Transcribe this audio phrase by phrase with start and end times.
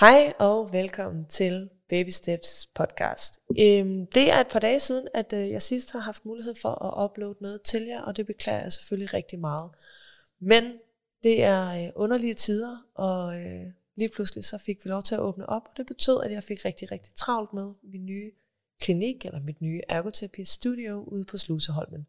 [0.00, 3.40] Hej og velkommen til Baby Steps podcast.
[3.50, 6.84] Øhm, det er et par dage siden, at øh, jeg sidst har haft mulighed for
[6.84, 9.70] at uploade noget til jer, og det beklager jeg selvfølgelig rigtig meget.
[10.40, 10.64] Men
[11.22, 15.20] det er øh, underlige tider, og øh, lige pludselig så fik vi lov til at
[15.20, 18.32] åbne op, og det betød, at jeg fik rigtig, rigtig travlt med min nye
[18.80, 22.06] klinik, eller mit nye ergoterapi studio ude på Sluseholmen.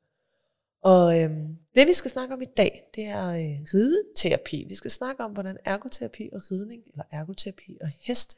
[0.82, 4.66] Og øhm, det vi skal snakke om i dag, det er øh, rideterapi.
[4.68, 8.36] Vi skal snakke om, hvordan ergoterapi og ridning, eller ergoterapi og heste,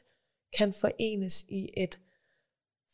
[0.58, 2.00] kan forenes i et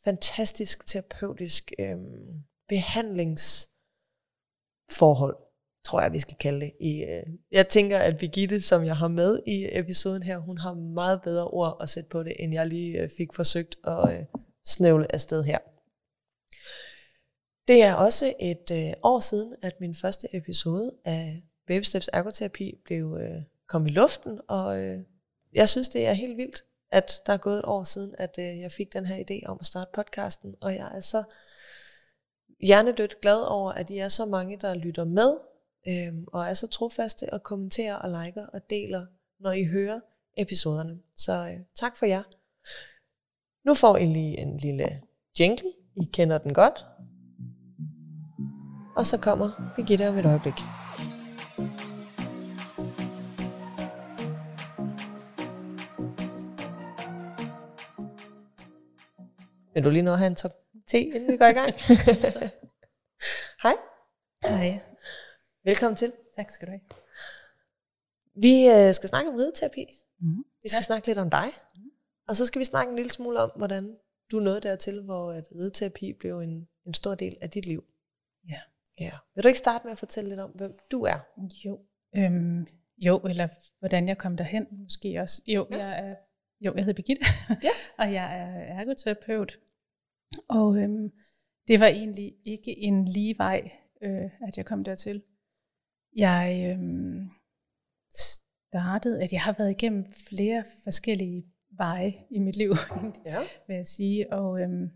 [0.04, 5.36] fantastisk terapeutisk øhm, behandlingsforhold,
[5.84, 6.72] tror jeg, vi skal kalde det.
[6.80, 10.74] I, øh, jeg tænker, at Birgitte, som jeg har med i episoden her, hun har
[10.74, 14.24] meget bedre ord at sætte på det, end jeg lige øh, fik forsøgt at øh,
[14.64, 15.58] snøvle afsted her.
[17.68, 22.78] Det er også et øh, år siden, at min første episode af Baby Steps Ergoterapi
[22.84, 25.00] blev øh, kom i luften, og øh,
[25.52, 28.60] jeg synes, det er helt vildt, at der er gået et år siden, at øh,
[28.60, 31.22] jeg fik den her idé om at starte podcasten, og jeg er så
[32.60, 35.36] hjernedødt glad over, at I er så mange, der lytter med,
[35.88, 39.06] øh, og er så trofaste og kommenterer og liker og deler,
[39.40, 40.00] når I hører
[40.36, 40.98] episoderne.
[41.16, 42.22] Så øh, tak for jer.
[43.64, 45.02] Nu får I lige en lille
[45.40, 45.72] jingle.
[45.96, 46.84] I kender den godt.
[48.96, 50.54] Og så kommer Birgitte om et øjeblik.
[59.74, 60.52] Vil du lige nå at have en top
[60.86, 61.74] te, inden vi går i gang?
[63.64, 63.76] Hej.
[64.42, 64.80] Hej.
[65.64, 66.12] Velkommen til.
[66.36, 66.80] Tak skal du have.
[68.34, 69.86] Vi øh, skal snakke om rideterapi.
[70.20, 70.44] Mm.
[70.62, 70.82] Vi skal ja.
[70.82, 71.48] snakke lidt om dig.
[72.28, 73.96] Og så skal vi snakke en lille smule om, hvordan
[74.30, 77.84] du nåede dertil, hvor at rideterapi blev en, en stor del af dit liv.
[78.48, 78.60] Ja.
[79.00, 79.10] Ja.
[79.34, 81.18] Vil du ikke starte med at fortælle lidt om, hvem du er?
[81.64, 81.80] Jo.
[82.16, 82.66] Øhm,
[82.98, 85.42] jo, eller hvordan jeg kom derhen måske også.
[85.46, 85.76] Jo, Ja.
[85.86, 86.16] jeg er,
[86.60, 87.22] jo, jeg hedder Birgitte,
[87.62, 87.68] Ja.
[88.04, 89.58] og jeg er ergoterapeut.
[90.48, 91.10] Og øhm,
[91.68, 93.70] det var egentlig ikke en lige vej,
[94.02, 95.22] øh, at jeg kom dertil.
[96.16, 97.30] Jeg øhm,
[98.14, 102.70] startede, at jeg har været igennem flere forskellige veje i mit liv,
[103.24, 103.38] Ja.
[103.66, 104.90] vil jeg sige, og øhm,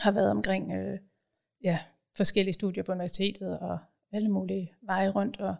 [0.00, 0.98] har været omkring øh,
[1.62, 1.78] ja,
[2.18, 3.78] forskellige studier på universitetet og
[4.12, 5.40] alle mulige veje rundt.
[5.40, 5.54] Og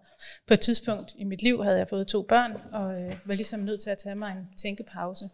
[0.46, 3.60] på et tidspunkt i mit liv havde jeg fået to børn, og øh, var ligesom
[3.60, 5.30] nødt til at tage mig en tænkepause.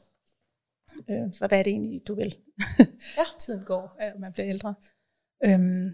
[1.11, 2.37] Øh, for hvad er det egentlig, du vil?
[3.19, 3.25] Ja.
[3.41, 4.75] Tiden går, og man bliver ældre.
[5.45, 5.91] Øhm,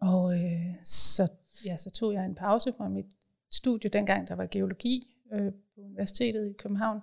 [0.00, 1.28] og øh, så,
[1.64, 3.06] ja, så tog jeg en pause fra mit
[3.52, 7.00] studie, dengang der var geologi øh, på Universitetet i København.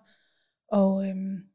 [0.68, 1.50] Og øhm,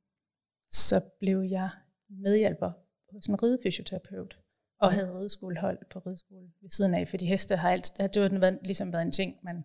[0.70, 1.70] så blev jeg
[2.08, 2.72] medhjælper
[3.12, 4.38] hos en ridefysioterapeut,
[4.80, 8.58] og havde rideskolehold på rideskole ved siden af, fordi heste har alt, det har været,
[8.64, 9.64] ligesom været en ting, man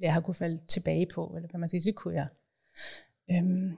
[0.00, 2.26] jeg har kunne falde tilbage på, eller hvad man siger, det kunne jeg.
[3.30, 3.76] Øhm,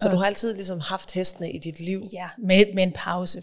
[0.00, 2.02] Så og- du har altid ligesom haft hestene i dit liv?
[2.12, 3.40] Ja, med, med en pause,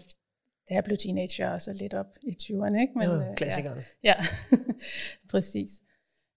[0.68, 2.80] da jeg blev teenager, og så lidt op i 20'erne.
[2.80, 2.92] Ikke?
[2.98, 3.78] Men, øh, jo, klassikeren.
[4.04, 4.14] Ja,
[4.50, 4.56] ja.
[5.30, 5.70] præcis.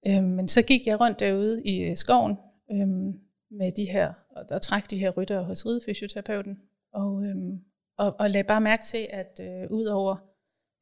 [0.08, 2.38] Øhm, men så gik jeg rundt derude i øh, skoven
[2.72, 3.20] øhm,
[3.52, 6.60] med de her, og der trak de her rytter hos ridefysioterapeuten,
[6.94, 7.60] og, øhm,
[7.98, 10.16] og, og lagde bare mærke til, at øh, ud over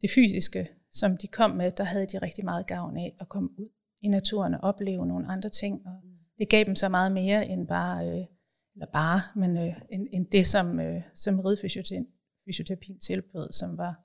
[0.04, 3.50] det fysiske, som de kom med, der havde de rigtig meget gavn af at komme
[3.58, 3.70] ud
[4.02, 6.02] i naturen og opleve nogle andre ting, og
[6.38, 8.26] det gav dem så meget mere end bare, øh,
[8.74, 13.96] eller bare, men øh, end, end det, som, øh, som ridefysioterapien tilbød, som var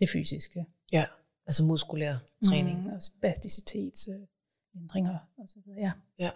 [0.00, 0.66] det fysiske.
[0.92, 1.04] Ja,
[1.46, 2.82] altså muskulær træning.
[2.82, 5.80] Mm, og spasticitetsændringer og så videre.
[5.80, 5.92] Ja.
[6.18, 6.30] Ja.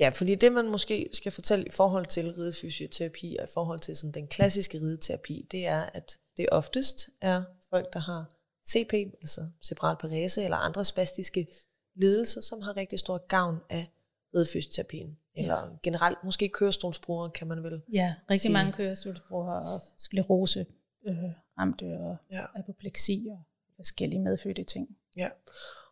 [0.00, 3.96] ja, fordi det man måske skal fortælle i forhold til ridefysioterapi og i forhold til
[3.96, 8.24] sådan den klassiske rideterapi, det er, at det oftest er folk, der har
[8.68, 11.46] CP, altså cerebral parese eller andre spastiske
[11.94, 13.90] lidelser, som har rigtig stor gavn af
[14.34, 15.18] ridefysioterapien.
[15.34, 15.76] Eller ja.
[15.82, 17.82] generelt, måske kørestolsbrugere kan man vel.
[17.92, 18.52] ja, rigtig Sige.
[18.52, 20.66] mange kørestolsbrugere og sklerose
[21.06, 21.16] øh,
[21.58, 22.44] ramte og Ja.
[22.54, 23.42] apopleksi og
[23.76, 24.96] forskellige medfødte ting.
[25.16, 25.28] Ja.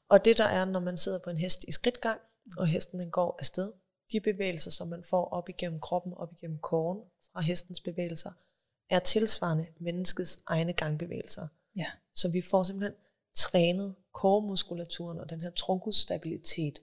[0.09, 2.21] Og det der er, når man sidder på en hest i skridtgang,
[2.59, 3.73] og hesten den går afsted,
[4.13, 7.01] de bevægelser, som man får op igennem kroppen, op igennem koren
[7.33, 8.31] fra hestens bevægelser,
[8.91, 11.49] er tilsvarende menneskets egne gangbevægelser.
[11.79, 11.87] Ja.
[12.15, 12.95] Så vi får simpelthen
[13.35, 16.79] trænet koremuskulaturen og den her trunkusstabilitet,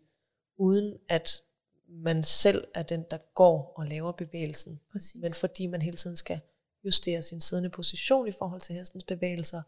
[0.58, 1.42] uden at
[1.88, 4.80] man selv er den, der går og laver bevægelsen.
[4.92, 5.22] Præcis.
[5.22, 6.40] Men fordi man hele tiden skal
[6.86, 9.62] justere sin siddende position i forhold til hestens bevægelser,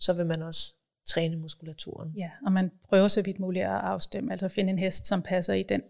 [0.00, 0.74] så vil man også
[1.06, 2.14] træne muskulaturen.
[2.16, 5.54] Ja, og man prøver så vidt muligt at afstemme, altså finde en hest, som passer
[5.54, 5.82] i den.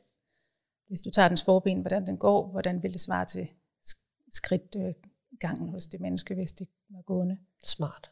[0.89, 3.49] Hvis du tager dens forben, hvordan den går, hvordan vil det svare til
[3.89, 7.39] sk- skridtgangen hos det menneske, hvis det var gående.
[7.65, 8.11] Smart.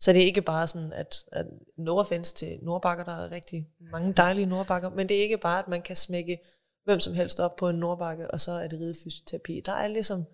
[0.00, 3.68] Så det er ikke bare sådan, at, at no offense til nordbakker, der er rigtig
[3.80, 6.38] mange dejlige nordbakker, men det er ikke bare, at man kan smække
[6.84, 9.62] hvem som helst op på en nordbakke, og så er det ridefysioterapi.
[9.66, 10.24] Der er ligesom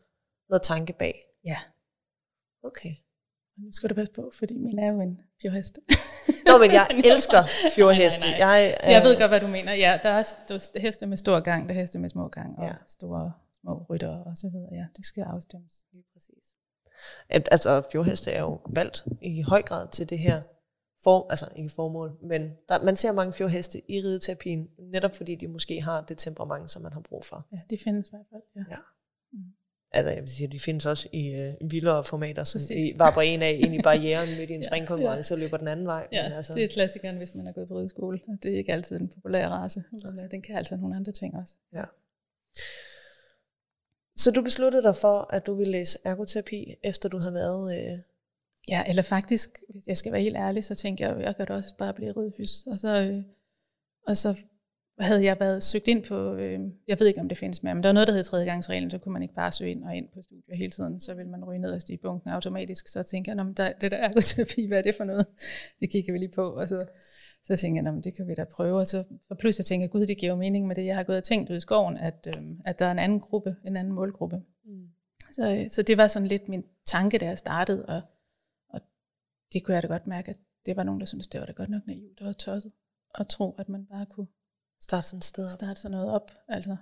[0.49, 1.25] noget tanke bag.
[1.45, 1.59] Ja.
[2.63, 2.91] Okay.
[3.57, 5.79] Og nu skal du passe på, fordi min er jo en fjordhest.
[6.47, 7.43] Nå, men jeg elsker
[7.77, 8.21] fjordheste.
[8.21, 8.49] Nej, nej, nej.
[8.57, 9.73] Jeg, øh, Jeg ved godt, hvad du mener.
[9.73, 12.65] Ja, der er st- heste med stor gang, der er heste med små gang, og
[12.65, 12.75] ja.
[12.89, 14.69] store små rytter og så videre.
[14.73, 15.73] Ja, det skal afstemmes.
[15.93, 16.45] Lige præcis.
[17.29, 20.43] At- Altså, fjordheste er jo valgt i høj grad til det her
[21.05, 25.49] for, altså ikke formål, men der, man ser mange fjordheste i rideterapien, netop fordi de
[25.49, 27.47] måske har det temperament, som man har brug for.
[27.53, 28.43] Ja, de findes i hvert fald.
[28.57, 28.61] Ja.
[28.71, 28.77] Ja.
[29.33, 29.39] Mm.
[29.93, 32.95] Altså, jeg vil sige, de findes også i øh, vildere formater, som Præcis.
[32.95, 35.69] i vabrer en af ind i barrieren midt i en Ja, springkonkurrence og løber den
[35.69, 36.07] anden vej.
[36.13, 38.21] Ja, men altså, det er klassikeren, hvis man er gået på rideskole.
[38.43, 41.35] Det er ikke altid en populær race, men øh, den kan altså nogle andre ting
[41.37, 41.55] også.
[44.17, 47.79] Så du besluttede dig for, at du ville læse ergoterapi, efter du havde været...
[47.79, 47.99] Øh,
[48.69, 51.55] Ja, eller faktisk, hvis jeg skal være helt ærlig, så tænkte jeg, jeg kan da
[51.55, 52.67] også bare blive ridefys.
[52.67, 53.23] Og så, øh,
[54.07, 54.35] og så
[55.01, 57.83] havde jeg været søgt ind på, øh, jeg ved ikke om det findes mere, men
[57.83, 60.09] der var noget, der hed tredjegangsreglen, så kunne man ikke bare søge ind og ind
[60.15, 62.89] på studier hele tiden, så vil man ryge ned i bunken automatisk.
[62.89, 65.27] Så tænkte jeg, "Nå, men der, det der ergoterapi, hvad er det for noget?
[65.81, 66.87] Det kigger vi lige på, og så,
[67.47, 68.79] så tænkte jeg, "Nå, men det kan vi da prøve.
[68.79, 71.03] Og så og pludselig tænkte jeg, gud, det giver jo mening med det, jeg har
[71.03, 73.77] gået og tænkt ud i skoven, at, øh, at der er en anden gruppe, en
[73.77, 74.43] anden målgruppe.
[74.65, 74.89] mm.
[75.33, 78.01] Så, så det var sådan lidt min tanke, da jeg startede, og,
[78.69, 78.81] og
[79.53, 81.53] det kunne jeg da godt mærke, at det var nogen, der syntes, det var da
[81.53, 82.73] godt nok naivt og tosset
[83.15, 84.27] at tro, at man bare kunne
[84.81, 85.51] Start sådan et sted op.
[85.51, 86.31] starte sådan noget op.
[86.49, 86.77] Altså,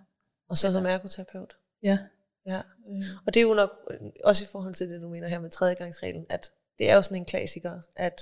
[0.49, 1.57] Og så som ergoterapeut.
[1.83, 1.99] ja.
[2.47, 2.61] Ja.
[2.89, 5.41] Øh, Og det er jo nok øh, også i forhold til det, du mener her
[5.41, 8.21] med tredjegangsreglen, at det er jo sådan en klassiker, at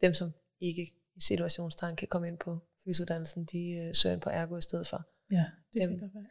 [0.00, 4.30] dem, som ikke i situationstegn kan komme ind på fysiuddannelsen, de øh, søger ind på
[4.30, 5.04] ergo i stedet for.
[5.30, 6.24] ja, det kan godt være.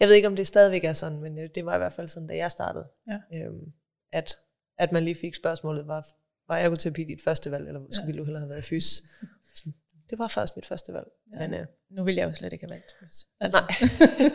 [0.00, 2.08] Jeg ved ikke, om det stadigvæk er sådan, men øh, det var i hvert fald
[2.08, 2.88] sådan, da jeg startede.
[3.08, 3.36] Ja.
[3.38, 3.72] Øhm,
[4.12, 4.36] at,
[4.78, 6.06] at man lige fik spørgsmålet, var,
[6.48, 8.18] var ergoterapi dit første valg, eller skulle ja.
[8.18, 9.02] du hellere have været fys?
[9.54, 9.74] Sådan,
[10.10, 11.06] Det var faktisk mit første valg.
[11.32, 11.38] Ja.
[11.38, 13.26] Men øh, Nu vil jeg jo slet ikke have valgt fys.
[13.40, 13.70] Altså, nej,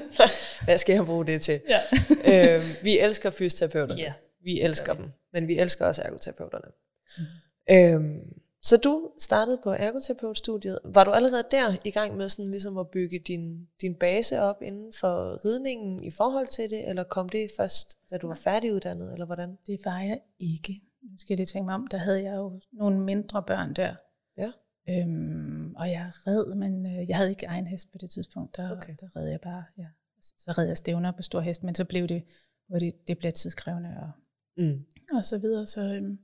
[0.65, 1.61] hvad skal jeg bruge det til?
[1.69, 1.79] ja.
[2.55, 4.01] øhm, vi elsker fysioterapeuterne.
[4.01, 4.13] Ja.
[4.43, 6.71] Vi elsker dem, men vi elsker også ergoterapeuterne.
[7.17, 7.25] Mhm.
[7.71, 10.79] Øhm, så du startede på ergoterapeutstudiet.
[10.83, 14.61] Var du allerede der i gang med sådan ligesom at bygge din, din base op
[14.61, 19.13] inden for ridningen i forhold til det, eller kom det først, da du var færdiguddannet,
[19.13, 19.57] eller hvordan?
[19.67, 20.81] Det var jeg ikke.
[21.03, 23.95] Nu skal jeg lige tænke mig om, der havde jeg jo nogle mindre børn der.
[24.37, 24.51] Ja.
[24.89, 28.55] Øhm, og jeg red, men øh, jeg havde ikke egen hest på det tidspunkt.
[28.57, 28.95] Der, Okay.
[28.99, 29.85] der red jeg bare, ja.
[30.21, 32.23] Så red jeg stævner på stor hest, men så blev det,
[32.67, 34.11] hvor det, det bliver tidskrævende og,
[34.57, 34.85] Mm.
[35.13, 35.65] og så videre.
[35.65, 36.19] Så, øhm,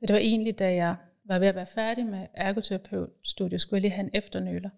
[0.00, 3.82] så det var egentlig, da jeg var ved at være færdig med ergoterapeutstudiet, skulle jeg
[3.82, 4.70] lige have en efternøler,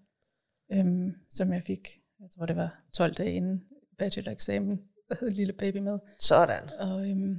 [0.72, 1.88] øhm, som jeg fik,
[2.20, 3.64] jeg tror det var 12 dage inden
[3.98, 4.80] bacheloreksamen,
[5.18, 5.98] havde en lille baby med.
[6.18, 6.70] Sådan.
[6.78, 7.38] Og, øhm,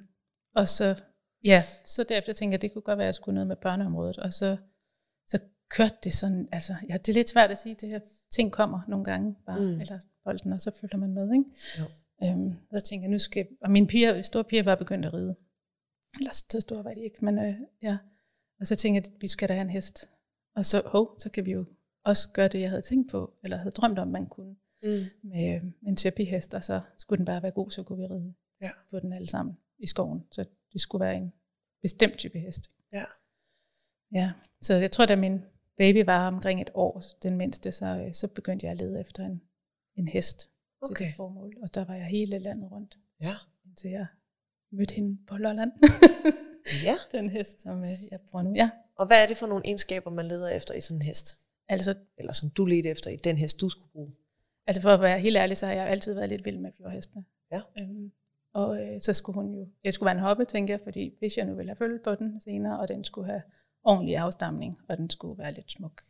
[0.56, 0.96] og så,
[1.44, 4.18] ja, så derefter tænkte jeg, det kunne godt være, at jeg skulle noget med børneområdet.
[4.18, 4.58] Og så,
[5.28, 8.00] så kørte det sådan, altså, ja, det er lidt svært at sige, det her
[8.32, 9.82] ting kommer nogle gange bare, mm.
[9.82, 11.46] eller bolden, og så følger man med, ikke?
[11.80, 11.86] Jo.
[12.24, 15.36] Øhm, så tænkte jeg, nu skal, og mine piger, store piger var begyndt at ride.
[16.20, 17.98] Eller så store var de ikke, men øh, ja.
[18.60, 20.10] Og så tænkte jeg, at vi skal da have en hest.
[20.56, 21.66] Og så, hov, så kan vi jo
[22.06, 24.90] også gøre det, jeg havde tænkt på, eller havde drømt om, man kunne Mm.
[25.24, 28.34] med, med en terapihest, og så skulle den bare være god, så kunne vi ride
[28.62, 28.70] Ja.
[28.92, 30.24] på den alle sammen i skoven.
[30.32, 31.34] Så det skulle være en
[31.82, 32.72] bestemt type hest.
[32.94, 33.04] Ja.
[34.14, 34.32] Ja,
[34.62, 35.42] så jeg tror, da min
[35.78, 39.26] baby var omkring et år, den mindste, så, øh, så begyndte jeg at lede efter
[39.26, 39.42] en,
[39.96, 40.50] en hest til
[40.82, 41.06] Okay.
[41.06, 41.58] det formål.
[41.62, 43.36] Og der var jeg hele landet rundt, Ja.
[43.66, 44.08] indtil jeg
[44.72, 45.72] mødte hende på Lolland.
[46.84, 46.96] ja.
[47.18, 48.54] den hest, som øh, jeg bruger nu.
[48.56, 51.40] Ja, Og hvad er det for nogle egenskaber, man leder efter i sådan en hest?
[51.70, 54.12] altså, Eller som du ledte efter i den hest, du skulle bruge?
[54.68, 57.26] altså for at være helt ærlig, så har jeg altid været lidt vild med fjordhestene.
[57.52, 57.62] Ja.
[57.80, 58.12] Øhm,
[58.54, 61.38] og øh, så skulle hun jo, det skulle være en hoppe, tænker jeg, fordi hvis
[61.38, 63.42] jeg nu ville have følge på den senere, og den skulle have
[63.84, 66.02] ordentlig afstamning, og den skulle være lidt smuk,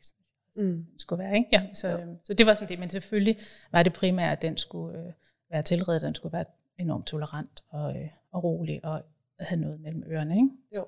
[0.57, 0.85] Mm.
[0.97, 1.49] skulle være, ikke?
[1.53, 3.39] Ja, så, øhm, så det var sådan det, men selvfølgelig
[3.71, 5.13] var det primært, at den skulle øh,
[5.51, 6.45] være tilredet, den skulle være
[6.79, 9.03] enormt tolerant og, øh, og rolig, og
[9.39, 10.49] have noget mellem ørerne, ikke?
[10.75, 10.87] Jo.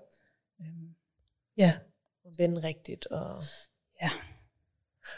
[0.61, 0.95] Øhm,
[1.57, 1.77] ja,
[2.23, 3.05] Og vende rigtigt.
[3.07, 3.43] Og...
[4.01, 4.09] Ja.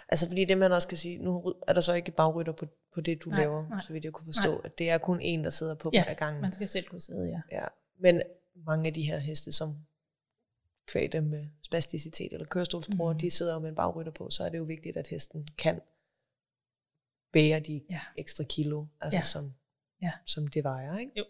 [0.10, 3.02] Altså fordi det man også kan sige, nu er der så ikke bagrytter på, på
[3.02, 3.82] det, du Nej, laver, nej.
[3.82, 6.16] så vidt jeg kunne forstå, at det er kun en, der sidder på Ja, ad
[6.16, 6.42] gangen.
[6.42, 7.42] man skal selv kunne sidde, ja.
[7.52, 7.66] Ja.
[8.00, 8.22] Men
[8.56, 9.86] mange af de her heste, som
[10.88, 13.20] kvæg dem med spasticitet eller kørestolsbrugere, Mhm.
[13.20, 15.82] de sidder jo med en bagrytter på, så er det jo vigtigt, at hesten kan
[17.32, 18.02] bære de Ja.
[18.18, 19.24] ekstra kilo, altså Ja.
[19.24, 19.54] som,
[20.02, 20.12] Ja.
[20.26, 20.98] som det vejer.
[20.98, 21.12] Ikke?
[21.18, 21.26] Jo.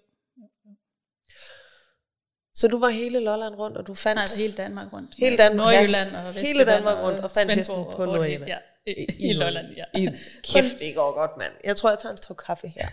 [2.59, 5.15] Så du var hele Lolland rundt, og du fandt Nej, hele Danmark rundt.
[5.17, 6.27] Hele Danmark, Nordjylland ja.
[6.27, 8.51] og Hele Danmark rundt og fandt hesten på Nordjylland.
[8.53, 9.85] Ja, i, I- i, Lolland, ja.
[10.01, 10.05] I,
[10.43, 11.53] kæft, det går godt, mand.
[11.63, 12.87] Jeg tror, jeg tager en tog kaffe her.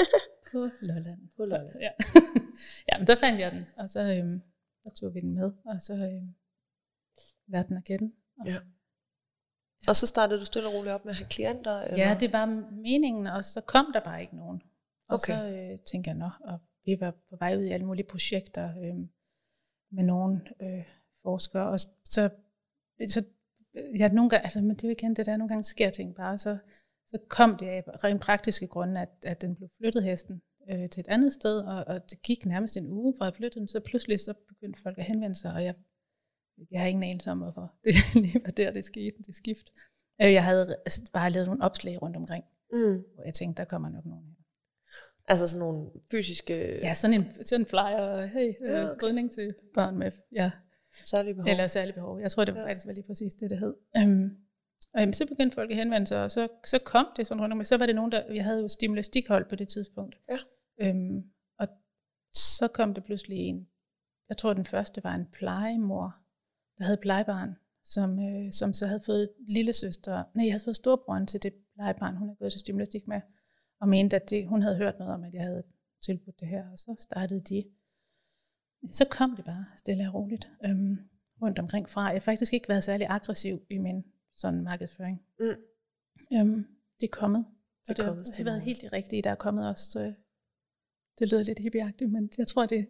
[0.52, 1.20] På Lolland.
[1.36, 1.76] På Lolland.
[1.80, 1.90] Ja.
[2.92, 4.42] ja, men der fandt jeg den, og så, øhm,
[4.82, 6.34] så tog vi den med, og så øhm,
[7.48, 8.12] lærte den at kende.
[8.40, 8.58] Og, Ja.
[9.88, 11.80] Og så startede du stille og roligt op med at have klienter?
[11.82, 12.08] Eller?
[12.08, 14.62] Ja, det var meningen, og så kom der bare ikke nogen.
[15.08, 15.32] Og Okay.
[15.38, 18.64] så øh, tænkte jeg, nå, og vi var på vej ud i alle mulige projekter
[18.78, 18.96] øh,
[19.92, 20.84] med nogle øh,
[21.22, 22.30] forskere, og så,
[23.06, 23.24] så
[23.98, 26.14] ja, nogle gange, altså, men det er jo igen det der, nogle gange sker ting
[26.14, 26.58] bare, så,
[27.06, 31.00] så kom det af rent praktiske grunde, at, at den blev flyttet hesten øh, til
[31.00, 33.80] et andet sted, og, og det gik nærmest en uge fra at flytte den, så
[33.80, 35.74] pludselig så begyndte folk at henvende sig, og jeg,
[36.70, 39.72] jeg har ingen anelse om, hvorfor det lige var der, det skete, det skift.
[40.22, 43.04] Øh, Jeg havde altså, bare lavet nogle opslag rundt omkring, Mm.
[43.14, 44.31] hvor jeg tænkte, der kommer nok nogen.
[45.28, 49.28] Altså sådan nogle fysiske Ja, sådan en, sådan en flyer, hey, Ja, ja, okay.
[49.28, 50.50] til børn med ja,
[51.04, 51.50] særlige behov?
[51.50, 52.20] eller særlige behov.
[52.20, 52.66] Jeg tror, det var Ja.
[52.68, 53.74] faktisk var lige præcis det, det hed.
[54.04, 54.36] Um,
[54.94, 57.64] og så begyndte folk at henvende sig, og så, så kom det sådan rundt om.
[57.64, 60.16] Så var det nogen, der, jeg havde jo stimulastikhold på det tidspunkt.
[60.80, 60.90] Ja.
[60.90, 61.22] Um,
[61.58, 61.68] og
[62.34, 63.68] så kom det pludselig en,
[64.28, 66.14] jeg tror den første var en plejemor,
[66.78, 70.76] der havde plejebarn, som, øh, som så havde fået lille søster, nej, jeg havde fået
[70.76, 73.20] storebroren til det plejebarn, hun havde gået til stimulastik med,
[73.82, 75.62] og mente, at det, hun havde hørt noget om, at jeg havde
[76.04, 77.64] tilbudt det her, og så startede de.
[78.88, 80.98] Så kom det bare stille og roligt øhm,
[81.42, 82.02] rundt omkring fra.
[82.02, 84.04] Jeg har faktisk ikke været særlig aggressiv i min
[84.36, 85.22] sådan markedsføring.
[85.38, 85.46] Mm.
[86.36, 86.66] Øhm,
[87.00, 87.44] det er kommet.
[87.46, 89.90] Det er Og det kommet har været helt det rigtige, der er kommet også.
[89.90, 90.14] Så
[91.18, 92.86] det lyder lidt hippieagtigt, men jeg tror, det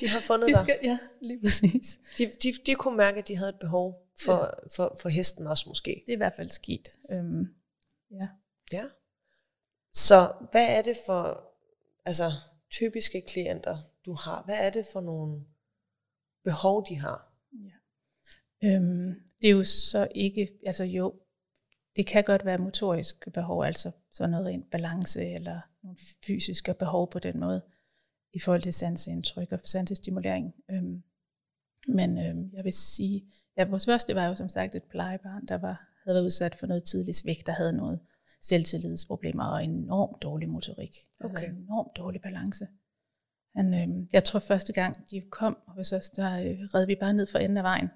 [0.00, 0.60] De har fundet de dig.
[0.62, 2.00] skal, Ja, lige præcis.
[2.18, 5.68] De, de, de kunne mærke, at de havde et behov for, for, for hesten også
[5.68, 6.02] måske.
[6.06, 6.88] Det er i hvert fald skidt.
[7.10, 7.54] Øhm,
[8.10, 8.28] ja.
[8.72, 8.84] Ja.
[9.92, 11.48] Så hvad er det for
[12.04, 12.32] altså,
[12.70, 14.44] typiske klienter, du har?
[14.44, 15.44] Hvad er det for nogle
[16.44, 17.32] behov, de har?
[17.52, 18.68] Ja.
[18.68, 21.14] Øhm, det er jo så ikke, altså jo,
[21.96, 27.10] det kan godt være motoriske behov, altså sådan noget rent balance eller nogle fysiske behov
[27.10, 27.62] på den måde,
[28.32, 30.54] i forhold til sanseindtryk og sansestimulering.
[30.70, 31.02] Øhm,
[31.88, 35.58] men øhm, jeg vil sige, ja, vores første var jo som sagt et plejebarn, der
[35.58, 38.00] var, havde været udsat for noget tidlig svigt, der havde noget
[38.42, 40.96] selvtillidsproblemer og enormt dårlig motorik.
[41.24, 41.36] Okay.
[41.36, 42.66] Altså enormt dårlig balance.
[43.56, 47.12] Han, øhm, jeg tror første gang de kom hos os, der øh, red vi bare
[47.12, 47.88] ned for enden af vejen.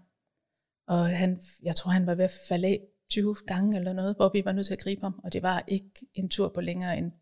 [0.89, 4.31] Og han, jeg tror han var ved at falde af 20 gange eller noget, hvor
[4.33, 5.21] vi var nødt til at gribe ham.
[5.25, 7.13] Og det var ikke en tur på længere end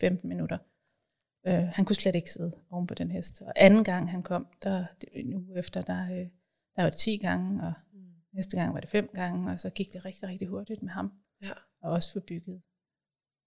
[0.00, 0.58] 15 minutter.
[1.46, 3.42] Øh, han kunne slet ikke sidde oven på den hest.
[3.42, 6.26] Og anden gang han kom, der, en uge efter, der, øh,
[6.76, 7.72] der var det 10 gange, og
[8.32, 11.12] næste gang var det 5 gange, og så gik det rigtig, rigtig hurtigt med ham.
[11.42, 11.52] Ja.
[11.82, 12.62] Og også forbygget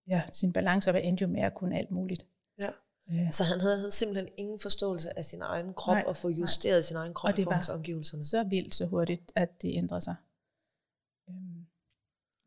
[0.08, 2.26] ja, sin balance, og endte jo med at kunne alt muligt.
[2.60, 2.70] Ja.
[3.10, 6.30] Øh, Så han havde, havde simpelthen ingen forståelse af sin egen krop, Nej, og få
[6.30, 6.38] nej.
[6.40, 8.24] justeret sin egen krop Og det var- omgivelserne.
[8.26, 10.16] så vildt, så hurtigt, at det ændrede sig.
[11.30, 11.66] Øhm,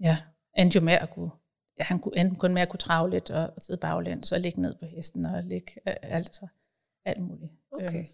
[0.01, 0.17] ja,
[0.57, 1.31] endte jo med at kunne,
[1.79, 4.39] ja, han kunne enten kun med at kunne trave lidt og, og sidde baglæns, så
[4.39, 6.47] ligge ned på hesten og ligge øh, altså
[7.05, 7.53] alt muligt.
[7.73, 7.99] Okay.
[8.05, 8.09] Øhm,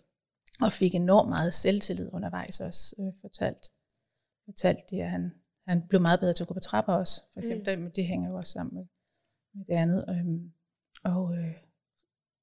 [0.61, 3.71] og fik enormt meget selvtillid undervejs også, øh, fortalt,
[4.45, 5.35] fortalt det, at han,
[5.69, 7.85] han blev meget bedre til at gå på trapper også, for eksempel, mm.
[7.85, 8.85] det, det hænger jo også sammen med,
[9.55, 10.05] med det andet.
[10.09, 10.53] Øhm,
[11.05, 11.55] og øh,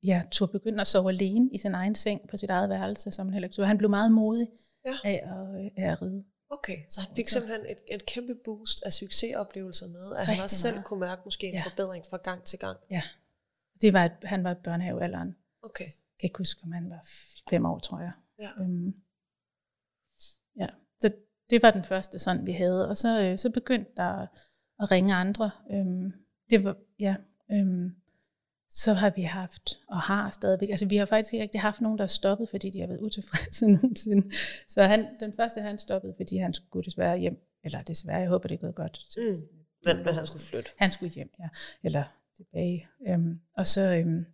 [0.03, 3.27] ja, tog begynde at sove alene i sin egen seng på sit eget værelse, som
[3.27, 3.65] han heller ikke.
[3.65, 4.47] Han blev meget modig
[4.85, 4.97] Ja.
[5.03, 6.23] af, at, øh, af at ride.
[6.49, 10.31] Okay, så han fik Så- simpelthen et, et kæmpe boost af succesoplevelser med, at han
[10.31, 10.85] Rigtig også selv meget.
[10.85, 11.61] kunne mærke måske en Ja.
[11.63, 12.77] forbedring fra gang til gang.
[13.81, 15.35] Det var, et- han var i børnehavealderen.
[15.61, 15.83] Okay.
[15.85, 17.07] Jeg kan ikke huske, om han var
[17.49, 18.11] fem år, tror jeg.
[18.39, 18.49] Ja.
[18.59, 18.95] Øhm,
[20.59, 20.67] ja.
[21.51, 22.87] Det var den første sådan, vi havde.
[22.89, 24.27] Og så, øh, så begyndte der
[24.81, 25.51] at, ringe andre.
[25.71, 26.13] Øhm,
[26.49, 27.15] det var, ja,
[27.51, 27.95] øhm,
[28.69, 31.97] så har vi haft, og har stadigvæk, altså vi har faktisk ikke rigtig haft nogen,
[31.97, 34.31] der er stoppet, fordi de har været utilfredse nogensinde.
[34.67, 38.47] Så han, den første han stoppede, fordi han skulle desværre hjem, eller desværre, jeg håber
[38.47, 38.99] det er gået godt.
[39.17, 39.47] Mm.
[39.85, 40.69] Men, men han skulle flytte.
[40.77, 41.47] Han skulle hjem, ja.
[41.83, 42.03] Eller
[42.37, 42.87] tilbage.
[43.07, 44.25] Øhm, og så, øhm,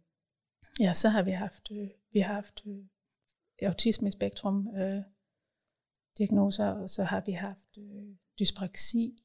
[0.80, 2.84] ja, så har vi haft, øh, vi har haft øh,
[3.62, 5.02] autisme spektrum øh,
[6.18, 9.24] diagnoser, og så har vi haft øh, dyspraksi.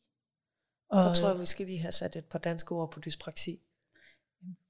[0.88, 3.60] Og Jeg tror, vi skal lige have sat et par danske ord på dyspraksi.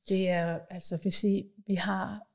[0.08, 2.26] det er, altså vil sige, vi har,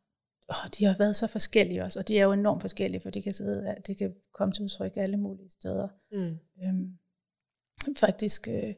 [0.49, 3.21] åh, de har været så forskellige også, og de er jo enormt forskellige, for de
[3.21, 5.87] kan, sidde, det kan komme til udtryk alle mulige steder.
[6.11, 6.39] Mm.
[6.63, 6.97] Øhm,
[7.97, 8.73] faktisk, øh,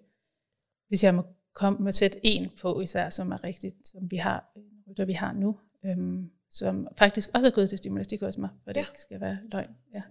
[0.87, 1.23] hvis jeg må
[1.53, 5.13] komme med sætte en på især, som er rigtigt, som vi har, en rytter vi
[5.13, 7.91] har nu, øhm, som faktisk også er gået til
[8.41, 9.75] mig, for det ikke skal være løgn.
[9.93, 10.01] Ja.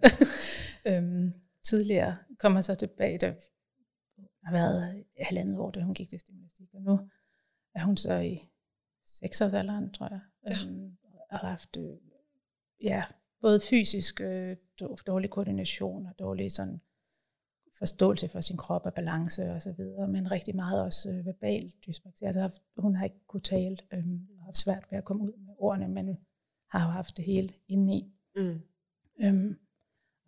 [0.96, 1.32] øhm,
[1.64, 3.32] tidligere kommer så tilbage, der
[4.44, 7.00] har været halvandet år, da hun gik til stimulastik, og nu
[7.74, 8.48] er hun så i
[9.06, 10.66] seksårsalderen, tror jeg, Ja.
[10.66, 10.96] øhm,
[11.30, 11.96] og har haft øh,
[12.82, 13.04] ja,
[13.40, 16.80] både fysisk øh, dår- dårlig koordination og dårlig sådan
[17.78, 21.72] forståelse for sin krop og balance og så videre, men rigtig meget også øh, verbal
[21.86, 22.24] dyspraksi.
[22.24, 25.54] Altså, hun har ikke kunne tale øhm, og haft svært ved at komme ud med
[25.58, 26.18] ordene, men
[26.70, 28.12] har jo haft det hele indeni.
[28.36, 28.60] Mm.
[29.20, 29.58] Øhm,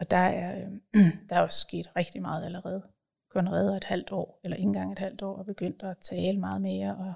[0.01, 0.83] og der er, øhm,
[1.29, 2.83] der er også sket rigtig meget allerede.
[3.31, 6.39] kun redder et halvt år, eller ikke engang et halvt år, og begyndt at tale
[6.41, 7.15] meget mere, og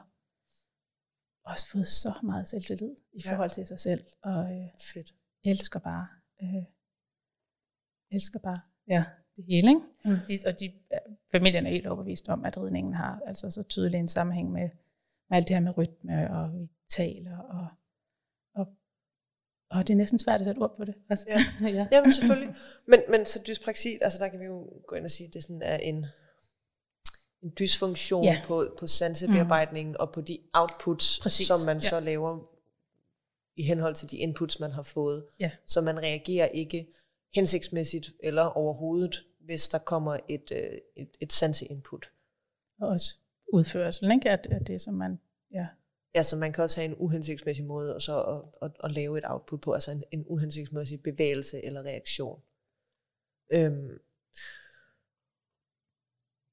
[1.44, 3.32] også fået så meget selvtillid i Ja.
[3.32, 5.14] forhold til sig selv, og øh, Fedt.
[5.44, 6.08] elsker bare,
[6.42, 6.64] øh,
[8.10, 9.04] elsker bare, ja,
[9.36, 9.80] det hele, ikke?
[10.04, 10.10] Mm.
[10.28, 10.72] De, og de,
[11.32, 14.70] familien er helt overbevist om, at ridningen har altså så tydelig en sammenhæng med,
[15.30, 17.66] med alt det her med rytme, og vi taler, og,
[19.74, 20.94] og det er næsten svært at sætte ord på det.
[21.10, 21.26] Altså,
[21.60, 21.66] Ja.
[21.68, 21.86] ja.
[21.92, 22.54] Jamen selvfølgelig.
[22.86, 25.42] Men, men så dyspraksi, altså der kan vi jo gå ind og sige, at det
[25.42, 26.06] sådan er en,
[27.42, 28.40] en dysfunktion Ja.
[28.44, 31.80] på, på sansebearbejdningen og på de outputs, Præcis, som man ja.
[31.88, 32.38] så laver
[33.56, 35.24] i henhold til de inputs, man har fået.
[35.40, 35.50] Ja.
[35.66, 36.86] Så man reagerer ikke
[37.34, 42.10] hensigtsmæssigt eller overhovedet, hvis der kommer et, øh, et, et sanseinput.
[42.80, 43.16] Og også
[43.52, 44.30] udførelsen, ikke?
[44.30, 45.20] At, at det, som man,
[45.52, 45.66] ja,
[46.14, 49.24] Altså man kan også have en uhensigtsmæssig måde og så at, at, at lave et
[49.26, 52.42] output på, altså en, en uhensigtsmæssig bevægelse eller reaktion.
[53.52, 53.98] Øhm.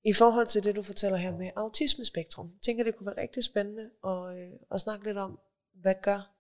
[0.03, 3.89] I forhold til det, du fortæller her med autismespektrum, tænker det kunne være rigtig spændende
[4.06, 5.39] at, øh, at snakke lidt om,
[5.74, 6.36] hvad gør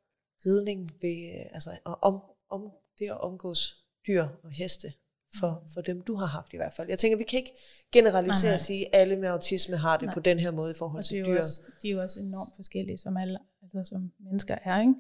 [0.45, 4.93] ridning ved, øh, altså om, om det at omgås dyr og heste,
[5.39, 6.89] for, for dem du har haft i hvert fald.
[6.89, 7.53] Jeg tænker, vi kan ikke
[7.91, 8.55] generalisere Nej, nej.
[8.55, 10.13] og sige, at alle med autisme har det Nej.
[10.13, 11.37] på den her måde i forhold til er dyr.
[11.37, 14.93] også, de er jo også enormt forskellige, som alle, altså som mennesker er, ikke?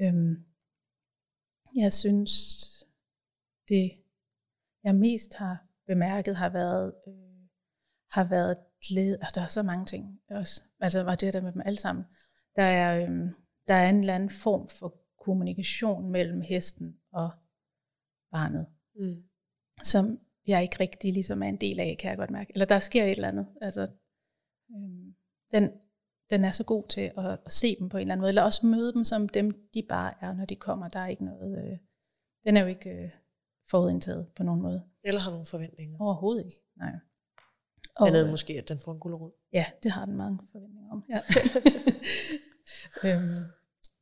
[0.00, 0.44] Øhm,
[1.76, 2.32] jeg synes,
[3.68, 3.92] det
[4.84, 7.14] jeg mest har bemærket har været, øh,
[8.10, 8.56] har været
[8.88, 11.78] glæde, og der er så mange ting også, altså var det der med dem alle
[11.78, 12.04] sammen.
[12.56, 13.28] Der er, øhm,
[13.68, 17.30] der er en eller anden form for kommunikation mellem hesten og
[18.30, 19.22] barnet, Mm.
[19.82, 22.52] Som jeg ikke rigtig ligesom er en del af, kan jeg godt mærke.
[22.54, 23.46] Eller der sker et eller andet.
[23.60, 23.88] Altså,
[24.70, 25.14] øhm,
[25.52, 25.70] den,
[26.30, 28.42] den er så god til at, at se dem på en eller anden måde, eller
[28.42, 30.88] også møde dem som dem, de bare er, når de kommer.
[30.88, 31.78] Der er ikke noget, øh,
[32.44, 33.10] den er jo ikke øh,
[33.70, 34.82] forudindtaget på nogen måde.
[35.04, 35.96] Eller har nogle forventninger.
[36.00, 36.92] Overhovedet ikke, nej.
[37.96, 39.30] Og, Andet øh, måske, at den får en gulerod.
[39.52, 41.04] Ja, det har den mange forventninger om.
[41.08, 41.20] Ja.
[43.04, 43.44] øhm,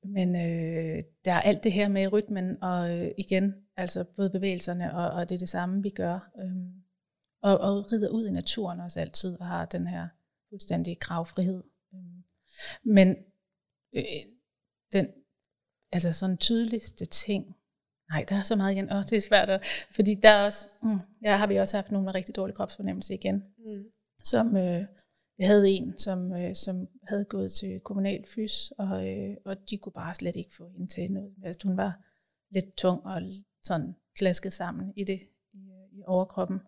[0.05, 4.95] men øh, der er alt det her med rytmen, og øh, igen, altså både bevægelserne,
[4.95, 6.31] og, og det er det samme, vi gør.
[6.41, 6.73] Øhm,
[7.43, 10.09] og, og rider ud i naturen også altid, og har den her
[10.49, 11.63] fuldstændige kravfrihed.
[11.95, 12.23] Øhm,
[12.85, 13.17] men
[13.95, 14.05] øh,
[14.93, 15.09] den,
[15.93, 17.57] altså sådan tydeligste ting,
[18.11, 20.67] nej, der er så meget igen, åh, det er svært, at, fordi der er også,
[20.83, 23.85] mm, ja, har vi også haft nogle med rigtig dårlig kropsfornemmelse igen, Mm.
[24.25, 24.85] som øh,
[25.41, 29.79] jeg havde en, som, øh, som havde gået til kommunal fys, og, øh, og de
[29.79, 31.35] kunne bare slet ikke få hende til noget.
[31.45, 31.93] Altså, hun var
[32.51, 33.23] lidt tung og
[33.63, 35.21] sådan klasket sammen i det
[35.53, 36.61] i, øh, i overkroppen.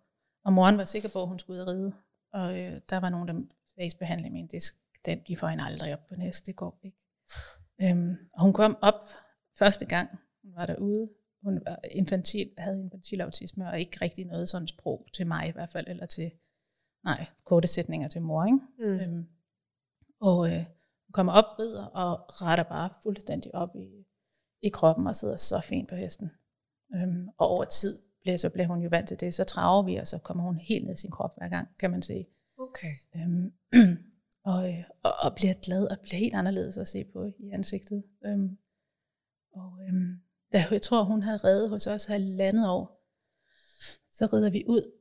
[0.45, 1.93] Og moren var sikker på, at hun skulle ud og ride.
[2.33, 3.35] Og øh, der var nogen, der
[3.79, 4.63] facebehandlede men det,
[5.05, 6.99] den, de får hende aldrig op på næste, det går ikke.
[7.81, 9.09] Øhm, og hun kom op
[9.59, 10.11] første gang,
[10.43, 11.11] hun var derude.
[11.43, 15.53] Hun var infantil, havde infantil autisme, og ikke rigtig noget sådan sprog til mig i
[15.53, 16.31] hvert fald, eller til
[17.05, 18.59] nej, korte sætninger til mor, ikke?
[18.79, 18.85] Mm.
[18.85, 19.27] Øhm,
[20.21, 20.65] og øh,
[21.07, 24.05] hun kommer op, rider og retter bare fuldstændig op i,
[24.63, 26.31] i kroppen og sidder så fint på hesten.
[26.95, 29.97] Øhm, og over tid bliver, så bliver hun jo vant til det, så traver vi,
[29.97, 32.29] og så kommer hun helt ned i sin krop hver gang, kan man sige.
[32.59, 32.95] Okay.
[33.17, 33.53] Øhm,
[34.53, 38.03] og, øh, og, og bliver glad og bliver helt anderledes at se på i ansigtet.
[38.25, 38.59] Øhm,
[39.53, 40.21] og øhm,
[40.53, 43.03] da jeg tror, hun havde reddet hos os halvandet år,
[44.11, 44.93] så rider vi ud,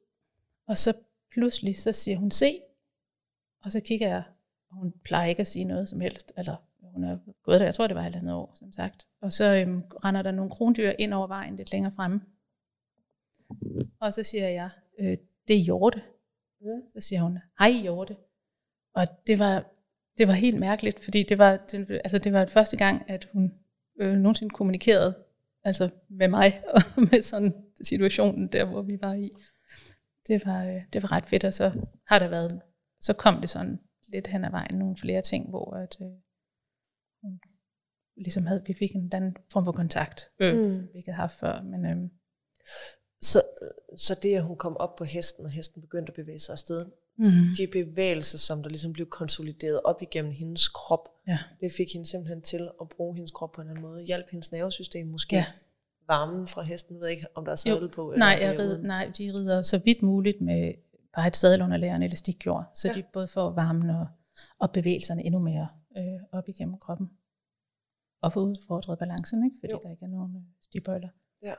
[0.68, 0.94] og så
[1.32, 2.62] pludselig så siger hun se,
[3.64, 4.24] og så kigger jeg,
[4.70, 6.56] og hun plejer ikke at sige noget som helst, eller
[6.94, 9.08] hun er gået der, jeg tror det var halvandet år, som sagt.
[9.22, 12.22] Og så øhm, render der nogle krondyr ind over vejen lidt længere fremme.
[14.00, 15.18] Og så siger jeg, øh,
[15.48, 16.02] det er hjorte.
[16.62, 16.82] Mm.
[16.94, 18.16] Så siger hun, hej hjorte.
[18.94, 19.66] Og det var,
[20.18, 23.54] det var helt mærkeligt, fordi det var, det, altså det var første gang, at hun
[24.00, 25.16] øh, nogensinde kommunikerede
[25.64, 29.32] altså med mig, og med sådan situationen der, hvor vi var i.
[30.32, 31.68] Det var, øh, det var ret fedt, og så
[32.08, 32.62] har der været,
[33.02, 36.08] så kom det sådan lidt hen ad vejen, nogle flere ting, hvor at, øh,
[37.24, 37.40] hun
[38.18, 40.62] ligesom havde, vi fik en anden form for kontakt, øh, Mm.
[40.62, 40.82] mm.
[40.94, 42.10] vi ikke havde haft før, men øh,
[43.22, 43.42] Så,
[43.98, 46.86] så det, at hun kom op på hesten, og hesten begyndte at bevæge sig afsted,
[47.18, 47.56] mm.
[47.58, 51.40] de bevægelser, som der ligesom blev konsolideret op igennem hendes krop, ja.
[51.62, 54.04] det fik hende simpelthen til at bruge hendes krop på en anden måde.
[54.04, 55.36] Hjælp hendes nervesystem måske.
[55.36, 55.46] Ja.
[56.08, 58.14] Varmen fra hesten, jeg ved ikke, om der er sadel på.
[58.18, 60.74] Nej, om det jeg rid, nej, de rider så vidt muligt med
[61.16, 62.94] bare et sadelunderlag og en elastikjord, så Ja.
[62.94, 64.08] de både får varmen og,
[64.60, 67.10] og bevægelserne endnu mere øh, op igennem kroppen.
[68.22, 69.56] Og få udfordret balancen, ikke?
[69.60, 69.80] fordi Jo.
[69.84, 71.10] der ikke er nogen øh, stivbøjler.
[71.44, 71.54] Ja.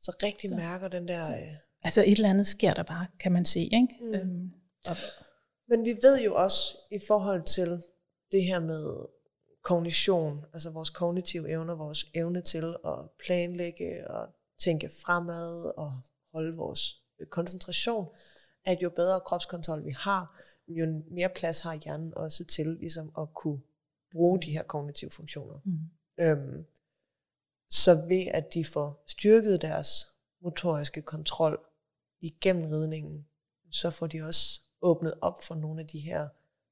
[0.00, 1.22] Så rigtig Så- mærker den der...
[1.22, 3.60] så- øh, Altså et eller andet sker der bare, kan man se.
[3.60, 3.88] Ikke?
[4.00, 4.14] Mm.
[4.14, 4.52] Øhm,
[4.86, 4.96] og,
[5.68, 7.82] Men vi ved jo også i forhold til
[8.32, 8.96] det her med
[9.68, 14.28] kognition, altså vores kognitive evner, vores evne til at planlægge og
[14.58, 16.00] tænke fremad og
[16.32, 18.08] holde vores øh, koncentration,
[18.64, 23.34] at jo bedre kropskontrol vi har, jo mere plads har hjernen også til ligesom at
[23.34, 23.60] kunne
[24.12, 25.60] bruge de her kognitive funktioner.
[25.64, 25.78] Mm.
[26.20, 26.66] Øhm,
[27.70, 30.08] så ved at de får styrket deres
[30.42, 31.58] motoriske kontrol
[32.20, 33.26] igennem ridningen,
[33.70, 36.28] så får de også åbnet op for nogle af de her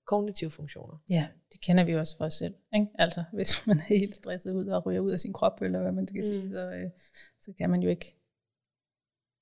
[0.06, 0.98] kognitive funktioner.
[1.08, 2.54] Ja, det kender vi også for os selv.
[2.74, 2.86] Ikke?
[2.98, 5.92] Altså, hvis man er helt stresset ud og ryger ud af sin krop, eller hvad
[5.92, 6.26] man skal Mm.
[6.26, 6.90] sige, så, øh,
[7.40, 8.16] så kan man jo ikke,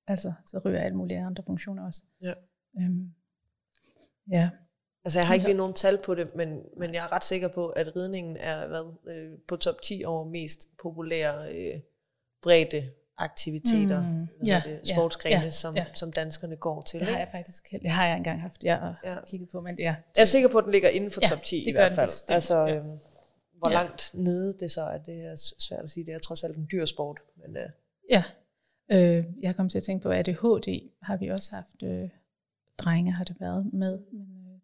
[0.07, 2.03] altså, så ryger alle mulige andre funktioner også.
[2.23, 2.35] Ja.
[2.81, 3.15] Øhm,
[4.31, 4.51] ja,
[5.07, 7.49] Altså jeg har ikke lige nogen tal på det, men, men jeg er ret sikker
[7.49, 11.81] på, at ridningen er hvad, øh, på top 10 over mest populære øh,
[12.43, 15.87] bredde aktiviteter, Mm, ja, det, ja, sportsgrene, ja, som, ja.
[15.95, 17.01] som danskerne går til.
[17.01, 17.21] det har ikke?
[17.21, 19.17] jeg faktisk det har jeg engang haft, jeg har Ja.
[19.27, 19.97] kigget på, men ja.
[20.17, 21.93] Jeg er sikker på, at den ligger inden for Ja, top 10 i det hvert
[21.95, 22.09] fald.
[22.09, 22.75] bestemt, Altså, ja.
[22.75, 22.99] øhm,
[23.59, 23.75] hvor Ja.
[23.75, 26.07] langt nede det så er, det er svært at sige.
[26.07, 27.19] Det er trods alt en dyr sport.
[27.37, 27.69] Men, øh,
[28.11, 28.23] Ja,
[28.93, 32.09] øh, jeg kom til at tænke på, at ADHD har vi også haft, øh,
[32.79, 34.59] drenge har det været med, men, øh,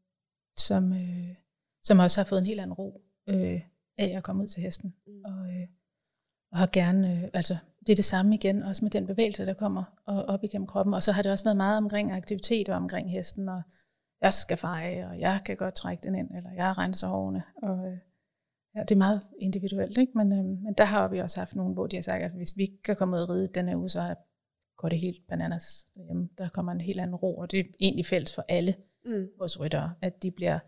[0.57, 1.35] som, øh,
[1.83, 3.61] som også har fået en helt anden ro øh,
[3.99, 4.95] af at komme ud til hesten.
[5.07, 5.25] Mm.
[5.25, 5.69] Og, øh,
[6.53, 9.55] og har gerne, øh, altså det er det samme igen, også med den bevægelse, der
[9.55, 10.95] kommer op igennem kroppen.
[10.95, 13.62] Og så har det også været meget omkring aktiviteter omkring hesten, og
[14.21, 17.43] jeg skal feje, og jeg kan godt trække den ind, eller jeg renser hårene.
[17.62, 17.99] Og, øh,
[18.75, 20.12] ja, det er meget individuelt, ikke?
[20.19, 22.57] Men, øh, men der har vi også haft nogen, hvor de har sagt, at hvis
[22.57, 24.14] vi ikke kan komme ud og ride den her uge, så
[24.77, 26.29] går det helt bananas derhjemme.
[26.38, 29.29] Der kommer en helt anden ro, og det er egentlig fælles for alle mm.
[29.38, 30.59] vores ryttere, at de bliver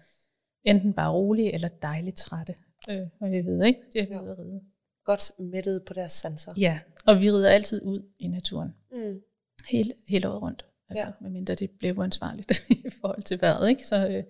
[0.64, 2.54] enten bare rolige eller dejligt trætte.
[2.90, 4.22] Øh, og jeg ved ikke, de er Ja.
[4.22, 4.60] ude at ride.
[5.04, 6.52] Godt mættet på deres sanser.
[6.56, 9.20] Ja, og vi rider altid ud i naturen, Mm.
[9.68, 10.64] hele, hele året rundt.
[10.88, 11.06] Altså, Ja.
[11.08, 11.12] ja.
[11.20, 13.86] Medmindre det bliver uansvarligt i forhold til vejret, ikke?
[13.86, 14.24] Så øh,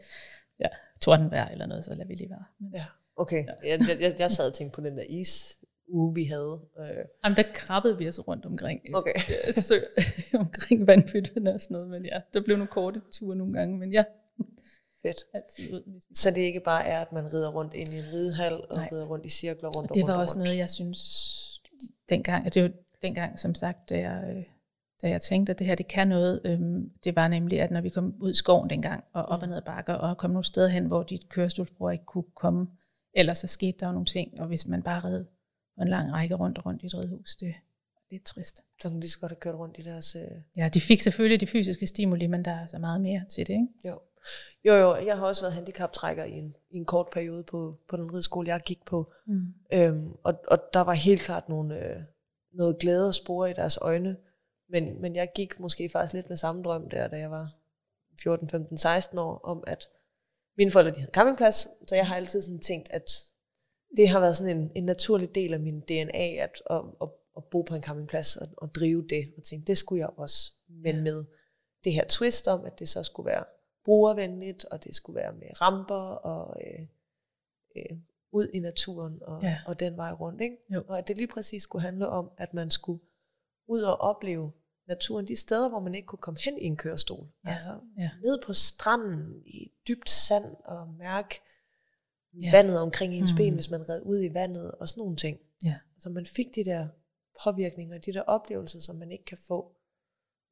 [0.60, 0.66] ja,
[1.00, 2.44] tordenvejr eller noget, så lader vi lige være.
[2.74, 2.84] Ja,
[3.16, 3.44] okay.
[3.46, 5.56] Jeg, jeg, jeg, jeg sad og tænkte på den der is
[5.88, 6.60] uge, vi havde.
[6.78, 9.14] Øh, Jamen, der krabbede vi os rundt omkring, øh, okay.
[9.48, 9.80] øh, sø,
[10.44, 13.92] omkring vandpyttene og sådan noget, men ja, der blev nogle korte ture nogle gange, men
[13.92, 14.04] ja,
[15.02, 15.20] Fedt.
[15.34, 15.82] altid ud.
[15.86, 18.52] Hvis vi Så det ikke bare er, at man rider rundt ind i en ridehal,
[18.52, 18.88] og Nej.
[18.92, 20.44] rider rundt i cirkler rundt og det rundt var og også rundt.
[20.44, 21.00] noget, jeg synes
[22.08, 22.70] dengang, at det var
[23.02, 24.44] dengang, som sagt, da jeg, øh,
[25.02, 27.80] da jeg tænkte, at det her, det kan noget, øhm, det var nemlig, at når
[27.80, 30.44] vi kom ud i skoven dengang, og op og ned ad bakker, og kom nogle
[30.44, 32.66] steder hen, hvor dit kørestolsbror ikke kunne komme,
[33.14, 35.24] ellers så skete der jo nogle ting, og hvis man bare red
[35.80, 37.52] en lang række rundt og rundt i et ridhus, det er
[38.10, 38.56] lidt trist.
[38.56, 40.16] Så kunne de lige så godt have kørt rundt i deres...
[40.16, 40.22] Øh,
[40.56, 43.52] Ja, de fik selvfølgelig de fysiske stimuli, men der er så meget mere til det,
[43.52, 43.66] ikke?
[43.84, 44.00] jo.
[44.64, 47.96] Jo, jo, jeg har også været handicaptrækker i en, i en kort periode på, på
[47.96, 49.12] den rideskole, jeg gik på.
[49.26, 49.54] Mm.
[49.72, 52.02] Øhm, og, og der var helt klart nogle, øh,
[52.52, 54.16] noget glæde og spore i deres øjne.
[54.68, 57.50] Men, men jeg gik måske faktisk lidt med samme drøm der, da jeg var
[58.22, 59.88] 14, 15, 16 år, om at
[60.56, 63.10] mine forældre de havde campingplads, så jeg har altid sådan tænkt, at
[63.96, 67.44] det har været sådan en, en naturlig del af min DNA, at, at, at, at
[67.50, 70.96] bo på en campingplads og, og drive det, og tænkte, det skulle jeg også, men
[70.96, 71.02] Ja.
[71.02, 71.24] med
[71.84, 73.44] det her twist om, at det så skulle være
[73.84, 76.86] brugervenligt, og det skulle være med ramper og øh,
[77.76, 77.98] øh,
[78.32, 79.58] ud i naturen og, Ja.
[79.66, 80.40] og den vej rundt.
[80.40, 80.56] Ikke?
[80.74, 80.84] Jo.
[80.88, 83.02] Og at det lige præcis skulle handle om, at man skulle
[83.68, 84.52] ud og opleve
[84.88, 87.28] naturen de steder, hvor man ikke kunne komme hen i en kørestol.
[87.46, 87.50] Ja.
[87.52, 88.10] Altså Ja.
[88.24, 91.40] ned på stranden i dybt sand og mærke
[92.34, 92.50] Ja.
[92.52, 93.36] vandet omkring ens Mm.
[93.36, 95.38] ben, hvis man red ud i vandet og sådan nogle ting.
[95.64, 95.76] Ja.
[95.98, 96.88] Så man fik de der
[97.44, 99.76] påvirkninger, de der oplevelser, som man ikke kan få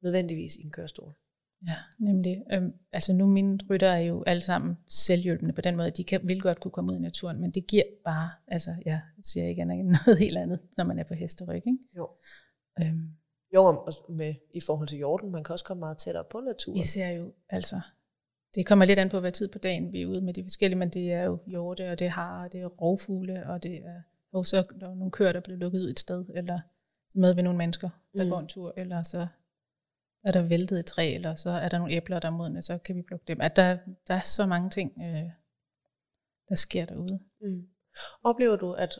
[0.01, 1.13] nødvendigvis i en kørestol.
[1.67, 2.43] Ja, nemlig.
[2.51, 6.03] Øhm, altså nu mine rytter er jo alle sammen selvhjælpende på den måde, at de
[6.03, 9.47] kan, vil godt kunne komme ud i naturen, men det giver bare, altså jeg siger
[9.47, 11.55] igen igen, noget helt andet, når man er på hesteryg.
[11.55, 11.77] Ikke?
[11.97, 12.09] Jo.
[12.81, 13.09] Øhm,
[13.53, 16.77] Jo, og med, i forhold til jorden, man kan også komme meget tættere på naturen.
[16.77, 17.81] vi ser jo, altså,
[18.55, 20.79] det kommer lidt an på, hvad tid på dagen vi er ude med de forskellige,
[20.79, 23.75] men det er jo hjorte, og det er har, og det er rovfugle, og det
[23.75, 24.01] er
[24.33, 26.59] og så der er nogle køer, der bliver lukket ud et sted, eller
[27.15, 28.29] møder vi nogle mennesker, der mm.
[28.29, 29.27] går en tur, eller så
[30.23, 32.77] er der væltet et træ, eller så er der nogle æbler, der er modne, så
[32.77, 33.41] kan vi plukke dem.
[33.41, 35.29] At der, der er så mange ting, øh,
[36.49, 37.19] der sker derude.
[37.41, 37.67] Mm.
[38.23, 38.99] Oplever du, at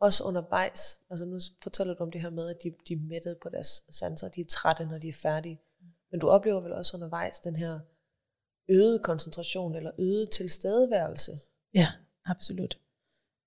[0.00, 3.38] også undervejs, altså nu fortæller du om det her med, at de, de er mættet
[3.42, 5.60] på deres sanser, de er trætte, når de er færdige.
[6.10, 7.80] Men du oplever vel også undervejs den her
[8.68, 11.32] øgede koncentration eller øgede tilstedeværelse.
[11.74, 11.88] Ja,
[12.24, 12.78] absolut.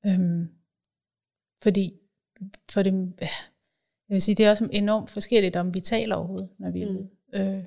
[0.06, 0.50] Øhm,
[1.64, 2.00] fordi,
[2.72, 3.20] for det,
[4.10, 6.88] jeg vil sige, det er også enormt forskelligt, om vi taler overhovedet, når vi er
[7.34, 7.40] Mm.
[7.40, 7.64] Øh,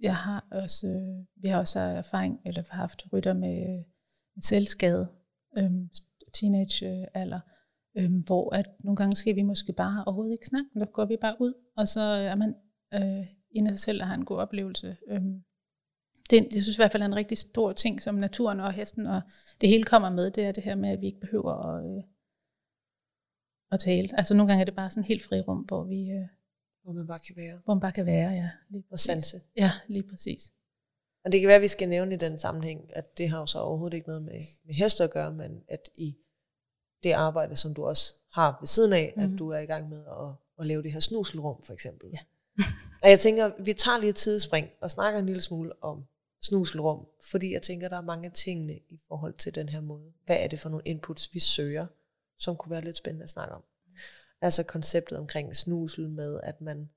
[0.00, 3.84] jeg har også, øh, vi har også erfaring, eller har haft rytter med,
[4.34, 5.08] med selvskade,
[5.58, 5.70] øh,
[6.34, 7.40] teenage alder,
[7.96, 11.16] øh, hvor at nogle gange skal vi måske bare overhovedet ikke snakke, der går vi
[11.20, 12.54] bare ud, og så er man
[12.94, 14.96] øh, inde af sig selv og har en god oplevelse.
[15.08, 15.22] Øh,
[16.30, 19.06] det, jeg synes i hvert fald er en rigtig stor ting, som naturen og hesten
[19.06, 19.20] og
[19.60, 22.02] det hele kommer med, det er det her med, at vi ikke behøver at, øh,
[23.72, 24.08] at tale.
[24.18, 26.26] Altså nogle gange er det bare sådan helt fri rum, hvor vi øh,
[26.82, 28.50] Hvor man bare kan være hvor man bare kan være, ja.
[28.70, 29.04] Lige og præcis.
[29.04, 29.40] sanse.
[29.56, 30.52] Ja, lige præcis.
[31.24, 33.46] Og det kan være, at vi skal nævne i den sammenhæng, at det har jo
[33.46, 36.16] så overhovedet ikke noget med, med heste at gøre, men at i
[37.02, 39.22] det arbejde, som du også har ved siden af, mm.
[39.22, 42.10] at du er i gang med at, at lave det her snuselrum, for eksempel.
[42.12, 42.18] Ja.
[43.02, 46.04] og jeg tænker, vi tager lige et tidsspring og snakker en lille smule om
[46.42, 50.12] snuselrum, fordi jeg tænker, der er mange tingene i forhold til den her måde.
[50.26, 51.86] Hvad er det for nogle inputs, vi søger,
[52.42, 53.62] som kunne være lidt spændende at snakke om?
[54.40, 56.90] Altså konceptet omkring snusel med, at man,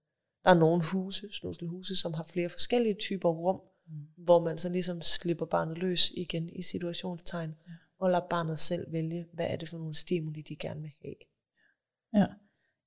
[0.43, 4.07] der er nogle huse, snuselhuse, som har flere forskellige typer rum, mm.
[4.17, 7.73] hvor man så ligesom slipper barnet løs igen i situationstegn, ja.
[7.99, 11.15] og lader barnet selv vælge, hvad er det for nogle stimuli, de gerne vil have.
[12.13, 12.25] Ja.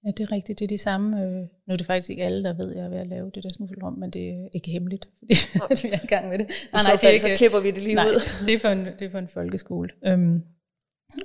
[0.04, 0.58] Ja, det er rigtigt.
[0.58, 1.22] Det er de samme.
[1.22, 3.30] Øh, nu er det faktisk ikke alle, der ved, at jeg er ved at lave
[3.34, 5.08] det der snuffelrum, men det er ikke hemmeligt,
[5.60, 6.46] fordi vi er i gang med det.
[6.72, 8.46] Nej, nej, det er ikke, så klipper vi det lige nej, ud.
[8.46, 10.42] det er for en, det er for en folkeskole, øhm,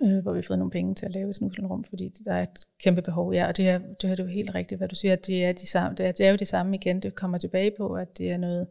[0.01, 2.43] øh, hvor vi har fået nogle penge til at lave et snuffelrum, fordi der er
[2.43, 3.33] et kæmpe behov.
[3.33, 5.51] Ja, og det er, det er jo helt rigtigt, hvad du siger, at det er,
[5.51, 7.01] de samme, det er, det er jo det samme igen.
[7.01, 8.67] Det kommer tilbage på, at det er noget,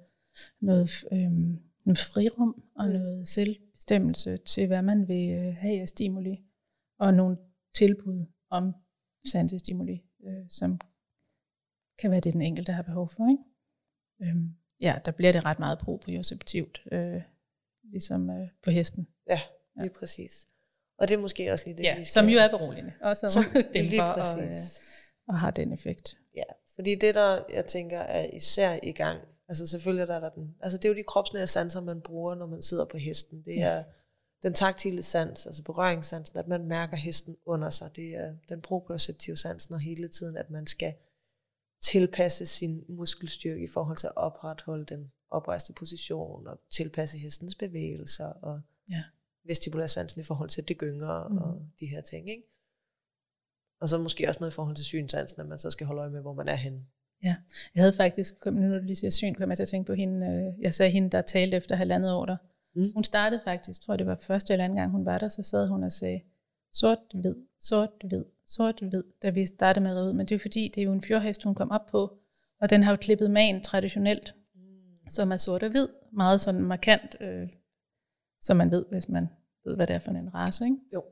[0.60, 2.92] noget, øhm, noget frirum og mm.
[2.92, 6.40] noget selvbestemmelse til, hvad man vil øh, have af stimuli,
[6.98, 7.36] og nogle
[7.74, 8.74] tilbud om
[9.58, 10.80] stimuli, øh, som
[11.98, 13.30] kan være det, den enkelte har behov for.
[13.30, 13.42] Ikke?
[14.22, 17.22] Øhm, ja, der bliver det ret meget proprioceptivt, øh,
[17.82, 19.08] ligesom øh, på hesten.
[19.30, 19.40] Ja,
[19.76, 19.98] lige ja.
[19.98, 20.48] præcis.
[21.02, 22.12] Og det er måske også lige det, ja, vi skal...
[22.12, 24.52] som jo er beroligende, og som, som dæmper og, øh,
[25.28, 26.16] og har den effekt.
[26.36, 26.42] Ja,
[26.74, 30.54] fordi det der, jeg tænker, er især i gang, altså selvfølgelig der er der den,
[30.60, 33.42] altså det er jo de kropsnære sanser, man bruger, når man sidder på hesten.
[33.44, 33.84] Det er
[34.42, 37.96] den taktile sans, altså berøringssansen, at man mærker hesten under sig.
[37.96, 40.94] Det er den proprioceptive sans, når hele tiden, at man skal
[41.82, 48.26] tilpasse sin muskelstyrke i forhold til at opretholde den oprejste position, og tilpasse hestens bevægelser,
[48.26, 48.60] og
[48.90, 49.02] ja.
[49.44, 51.38] Vestibulær sansen i forhold til, det gynger, mm.
[51.38, 52.30] og de her ting.
[52.30, 52.42] Ikke?
[53.80, 56.10] Og så måske også noget i forhold til synsansen, at man så skal holde øje
[56.10, 56.86] med, hvor man er henne.
[57.22, 57.36] Ja,
[57.74, 59.94] jeg havde faktisk, nu når du lige siger syn, kom jeg til at tænke på
[59.94, 62.36] hende, øh, jeg sagde hende, der talte efter halvandet år, der
[62.74, 62.92] Mm.
[62.94, 65.42] Hun startede faktisk, tror jeg det var første eller anden gang hun var der, så
[65.42, 66.20] sad hun og sagde,
[66.72, 70.12] sort-hvid, sort-hvid, sort-hvid, da vi startede med at ud.
[70.12, 72.18] Men det er fordi, det er jo en fjordhest, hun kom op på,
[72.60, 75.08] og den har jo klippet man traditionelt, mm.
[75.08, 77.48] som er sort og hvid, meget sådan markant, øh,
[78.42, 79.28] som man ved, hvis man
[79.64, 80.76] ved, hvad det er for en race, ikke?
[80.92, 81.04] Jo.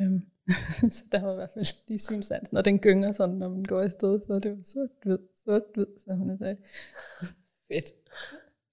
[0.00, 0.20] Øhm,
[0.96, 3.80] så der var i hvert fald lige synsansen, når den gynger sådan, når man går
[3.80, 6.56] afsted, så det var sort-hvid, sort-hvid, så hun sagde.
[7.68, 7.86] Fedt.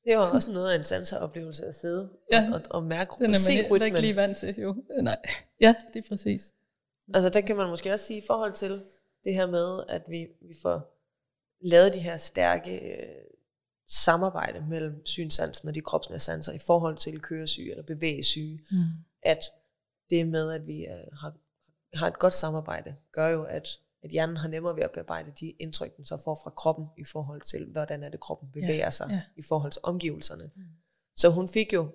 [0.05, 2.49] Det var også noget af en sanseoplevelse at sidde ja.
[2.53, 4.75] og, og, mærke Den er se man ikke lige vant til, jo.
[5.01, 5.17] Nej.
[5.61, 6.53] Ja, det er præcis.
[7.13, 8.81] Altså der kan man måske også sige i forhold til
[9.23, 10.99] det her med, at vi, vi får
[11.61, 13.25] lavet de her stærke øh,
[13.93, 15.81] samarbejde mellem synsansen og de
[16.19, 18.83] sanser i forhold til køresyge eller bevægesyge, mm.
[19.23, 19.39] at
[20.09, 21.33] det med, at vi øh, har,
[21.93, 23.67] har et godt samarbejde, gør jo, at
[24.03, 27.03] at hjernen har nemmere ved at bearbejde de indtryk, den så får fra kroppen i
[27.03, 29.21] forhold til, hvordan er det kroppen bevæger ja, sig ja.
[29.35, 30.51] i forhold til omgivelserne.
[30.55, 30.63] Mm.
[31.15, 31.87] Så hun fik jo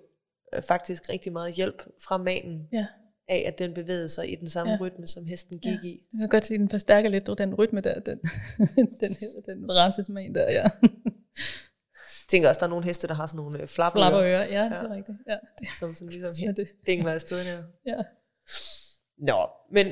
[0.53, 2.87] øh, faktisk rigtig meget hjælp fra manen, ja.
[3.27, 4.77] af at den bevægede sig i den samme ja.
[4.81, 5.87] rytme, som hesten gik ja.
[5.87, 6.03] i.
[6.13, 8.19] Jeg kan godt se, at den forstærker lidt den rytme der, den,
[9.01, 10.65] den, den racesman der, ja.
[12.29, 14.09] Tænker også, der er nogle heste, der har sådan nogle øh, flapperører.
[14.09, 15.17] Flapperører, ja, ja, det er rigtigt.
[15.27, 15.37] Ja.
[15.79, 16.67] Som sådan ligesom det.
[16.85, 17.63] dingler afsted her.
[17.85, 18.01] Ja.
[19.17, 19.87] Nå, men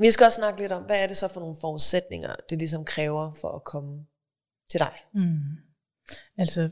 [0.00, 2.84] vi skal også snakke lidt om, hvad er det så for nogle forudsætninger, det ligesom
[2.84, 4.06] kræver for at komme
[4.70, 4.94] til dig?
[5.14, 5.38] Mm.
[6.38, 6.70] Altså,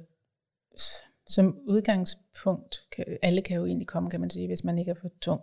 [1.29, 5.01] som udgangspunkt, kan, alle kan jo egentlig komme, kan man sige, hvis man ikke er
[5.01, 5.41] for tung.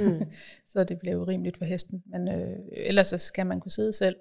[0.00, 0.32] Mm.
[0.72, 2.02] så det bliver jo rimeligt for hesten.
[2.06, 4.16] Men øh, ellers så skal man kunne sidde selv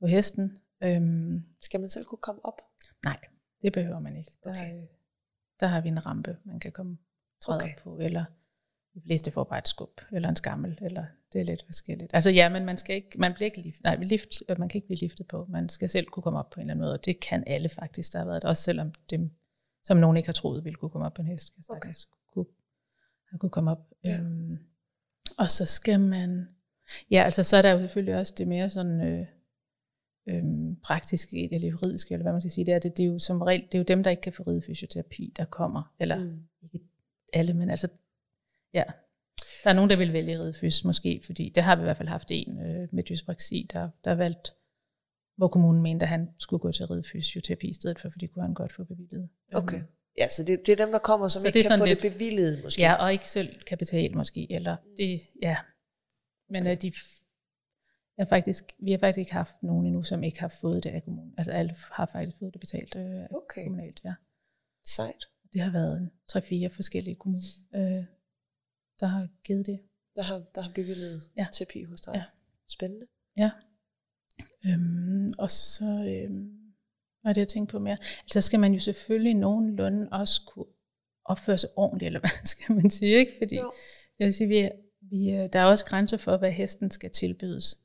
[0.00, 0.58] på hesten.
[0.82, 2.62] Øhm, skal man selv kunne komme op?
[3.04, 3.18] Nej,
[3.62, 4.32] det behøver man ikke.
[4.44, 4.82] Der, okay.
[5.60, 6.98] der har vi en rampe, man kan komme
[7.40, 7.74] træde okay.
[7.82, 8.24] på, eller
[8.94, 12.10] de fleste får bare et skub, eller en skammel, eller det er lidt forskelligt.
[12.14, 14.86] Altså ja, men man skal ikke, man bliver ikke lift, nej, lift, man kan ikke
[14.86, 15.46] blive liftet på.
[15.48, 17.68] Man skal selv kunne komme op på en eller anden måde, og det kan alle
[17.68, 18.50] faktisk, der har været det.
[18.50, 19.30] Også selvom dem,
[19.84, 21.94] som nogen ikke har troet, ville kunne komme op på en hest, kan okay.
[22.32, 22.46] kunne,
[23.30, 23.90] have kunne komme op.
[24.04, 24.20] Ja.
[24.20, 24.58] Øhm,
[25.38, 26.48] og så skal man,
[27.10, 29.26] ja, altså så er der jo selvfølgelig også det mere sådan, øh,
[30.28, 33.18] øhm, praktiske eller juridiske, eller hvad man skal sige, det er, det, det er jo
[33.18, 36.42] som regel, det er jo dem, der ikke kan få ridefysioterapi, der kommer, eller mm.
[36.62, 36.86] ikke
[37.32, 37.88] alle, men altså
[38.74, 38.84] Ja.
[39.64, 42.08] Der er nogen, der vil vælge ridefys måske, fordi det har vi i hvert fald
[42.08, 44.54] haft en øh, med dyspraksi, der, der valgt,
[45.36, 48.54] hvor kommunen mente, at han skulle gå til ridefysioterapi i stedet for, fordi kunne han
[48.54, 49.28] godt få bevillet.
[49.54, 49.82] Okay.
[50.18, 52.02] Ja, så det, det er dem, der kommer, som så ikke det kan få lidt,
[52.02, 52.82] det bevillet måske.
[52.82, 55.56] Ja, og ikke selv kapital måske, eller det, ja.
[56.50, 56.70] Men okay.
[56.70, 56.92] Øh, de,
[58.18, 61.04] jeg faktisk, vi har faktisk ikke haft nogen endnu, som ikke har fået det af
[61.04, 61.34] kommunen.
[61.38, 63.64] Altså alle har faktisk fået det betalt øh, okay.
[63.64, 64.14] kommunalt, ja.
[64.84, 65.28] Sejt.
[65.52, 68.04] Det har været tre-fire forskellige kommuner, øh,
[69.00, 69.80] der har givet det.
[70.16, 71.46] Der har, der har bevillet ja.
[71.52, 72.14] terapi hos dig.
[72.14, 72.24] Ja.
[72.68, 73.06] Spændende.
[73.36, 73.50] Ja.
[74.66, 76.74] Øhm, og så, øhm,
[77.24, 77.98] Og det jeg tænkt på mere.
[78.22, 80.66] Altså skal man jo selvfølgelig nogenlunde også kunne
[81.24, 83.32] opføre sig ordentligt, eller hvad skal man sige, ikke?
[83.38, 83.72] Fordi jo.
[84.18, 87.76] jeg vil sige, vi, vi, der er også grænser for, hvad hesten skal tilbydes.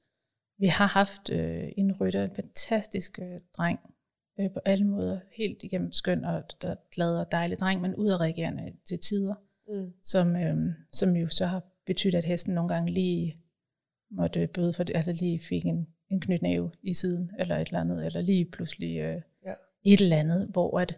[0.58, 3.80] Vi har haft øh, en rytter, en fantastisk øh, dreng,
[4.40, 8.74] øh, på alle måder, helt igennem skøn og der, glad og dejlig dreng, men udadreagerende
[8.86, 9.36] til tider,
[9.68, 9.94] mm.
[10.02, 13.38] som, øh, som jo så har betydet, at hesten nogle gange lige
[14.12, 17.82] måtte bøde for det, altså lige fik en, en knytnæve i siden, eller et eller
[17.82, 19.54] andet, eller lige pludselig øh, ja.
[19.84, 20.98] et eller andet, hvor at,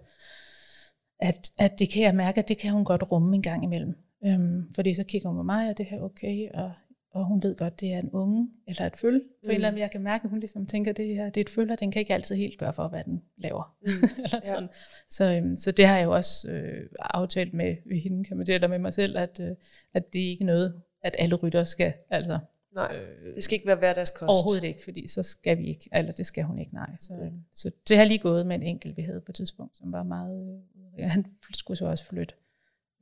[1.20, 3.96] at, at det kan jeg mærke, at det kan hun godt rumme en gang imellem.
[4.26, 6.72] Øhm, fordi så kigger hun på mig, og det her okay, og,
[7.16, 9.20] og hun ved godt, det er en unge, eller et føl.
[9.20, 9.50] På mm.
[9.50, 11.42] en eller anden jeg kan mærke, at hun ligesom tænker, at det her det er
[11.42, 13.76] et føl, og den kan ikke altid helt gøre for, hvad den laver.
[13.82, 13.88] Mm.
[14.24, 14.54] eller ja.
[14.54, 14.70] sådan.
[15.10, 18.46] Så, øhm, så det har jeg jo også øh, aftalt med, med hende, kan man
[18.46, 19.56] det, eller med mig selv, at, øh,
[19.94, 22.40] at det er ikke noget, at alle rytter skal, altså
[22.74, 24.30] Nej, øh, det skal ikke være hverdagskost.
[24.30, 26.90] Overhovedet ikke, fordi så skal vi ikke, eller det skal hun ikke, nej.
[27.00, 27.44] Så, mm.
[27.54, 30.04] så det har lige gået med en enkelt, vi havde på et tidspunkt, som var
[30.04, 30.64] meget,
[31.00, 32.34] øh, han skulle så også flytte.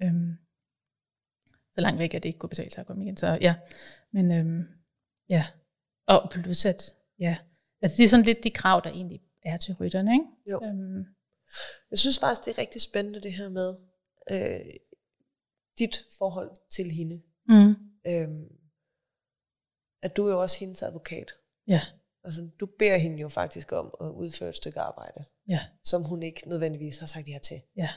[0.04, 0.38] Øhm,
[1.76, 3.18] så langt væk, at det ikke kunne betale sig at komme igen.
[3.18, 3.56] Så ja,
[4.12, 4.64] men øhm,
[5.30, 5.46] ja,
[6.08, 7.38] og plus at, ja,
[7.82, 10.26] altså det er sådan lidt de krav, der egentlig er til rytterne, ikke?
[10.52, 10.62] Jo.
[10.64, 11.06] Øhm.
[11.92, 13.76] Jeg synes faktisk, det er rigtig spændende det her med
[14.32, 14.74] øh,
[15.80, 17.22] dit forhold til hende.
[17.48, 17.76] Mm.
[18.08, 18.48] Øhm,
[20.02, 21.32] at du er jo også hendes advokat.
[21.68, 21.82] Ja.
[22.24, 25.60] Altså, du beder hende jo faktisk om at udføre et stykke arbejde, ja.
[25.84, 27.62] som hun ikke nødvendigvis har sagt ja til.
[27.78, 27.90] Ja.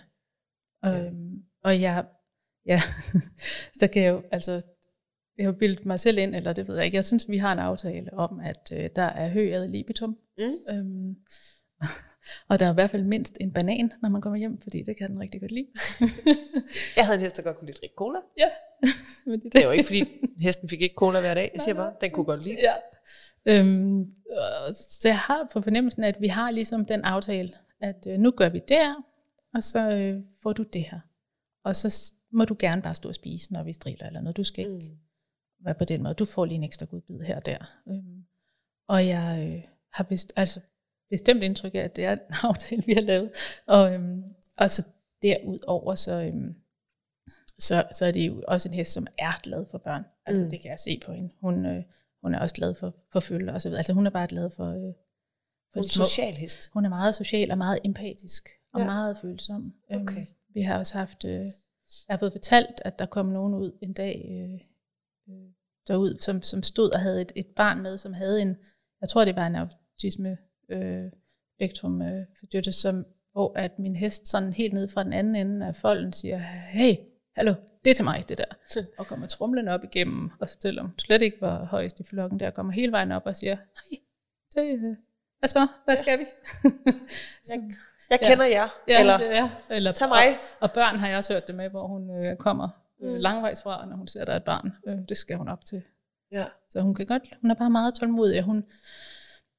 [0.85, 2.07] Øhm, og jeg,
[2.67, 2.83] ja,
[3.81, 4.63] så kan jeg jo, altså,
[5.39, 7.53] jeg har bildet mig selv ind, eller det ved jeg ikke, jeg synes, vi har
[7.53, 10.19] en aftale om, at øh, der er hø ad libitum.
[10.39, 10.75] Mm.
[10.75, 11.17] Øhm,
[12.49, 14.97] og der er i hvert fald mindst en banan, når man kommer hjem, fordi det
[14.97, 15.67] kan den rigtig godt lide.
[16.97, 18.19] jeg havde en hest, der godt kunne lide at drikke cola.
[18.39, 18.49] Ja.
[19.27, 20.05] Men det, det er jo ikke, fordi
[20.39, 21.51] hesten fik ikke cola hver dag.
[21.55, 22.57] Jeg siger bare, den kunne godt lide.
[22.63, 22.73] Ja.
[23.47, 24.15] Øhm,
[24.75, 28.49] så jeg har på fornemmelsen, at vi har ligesom den aftale, at øh, nu gør
[28.49, 28.95] vi det her,
[29.55, 31.01] og så øh, får du det her.
[31.65, 34.37] Og så må du gerne bare stå og spise, når vi striler eller noget.
[34.37, 34.99] Du skal ikke mm.
[35.65, 36.15] være på den måde.
[36.15, 37.81] Du får lige en ekstra godbid her og der.
[37.89, 38.25] Øhm,
[38.89, 40.61] og jeg øh, har best, altså,
[41.11, 42.19] bestemt indtryk af, at det er en
[42.51, 43.31] aftale, vi har lavet.
[43.67, 44.25] Og, øhm,
[44.57, 44.87] og så
[45.23, 46.55] derudover, så, øhm,
[47.59, 50.05] så, så er det jo også en hest, som er glad for børn.
[50.27, 50.51] Altså mm.
[50.51, 51.31] det kan jeg se på hende.
[51.41, 51.83] Hun, øh,
[52.23, 53.79] hun er også glad for, for følge og så videre.
[53.79, 54.67] Altså hun er bare glad for...
[54.67, 54.95] Øh,
[55.73, 56.71] for hun er social hest.
[56.73, 58.87] Hun er meget social og meget empatisk og ja.
[58.87, 59.75] meget følsom.
[59.93, 60.17] Øhm, okay.
[60.17, 61.25] Øhm, vi har også haft...
[61.25, 61.47] Øh,
[62.09, 64.61] jeg har fået fortalt, at der kom nogen ud en dag øh,
[65.35, 65.51] øh,
[65.89, 68.57] derud, som, som stod og havde et, et barn med, som havde en,
[69.01, 71.11] jeg tror det var en autisme øh,
[71.57, 75.67] spektrum øh, for som, hvor at min hest sådan helt ned fra den anden ende
[75.67, 76.39] af folden siger,
[76.73, 76.95] hey,
[77.37, 78.81] hallo, det er til mig, det der.
[78.99, 82.73] Og kommer trumlen op igennem, og selvom slet ikke var højst i flokken der, kommer
[82.73, 83.99] hele vejen op og siger, hej,
[84.55, 84.97] det, øh,
[85.39, 86.25] hvad så, hvad skal vi?
[87.49, 87.73] så,
[88.11, 88.61] jeg, jeg kender ja.
[88.61, 90.29] jer, ja, eller, ja, eller tag mig.
[90.29, 92.69] Og, og børn har jeg også hørt det med, hvor hun øh, kommer
[93.03, 93.17] øh, mm.
[93.19, 94.73] langvejs fra, når hun ser, der er et barn.
[94.87, 95.83] Øh, det skal hun op til.
[96.33, 96.45] Ja.
[96.71, 98.43] Så hun kan godt, hun er bare meget tålmodig.
[98.43, 98.65] Hun,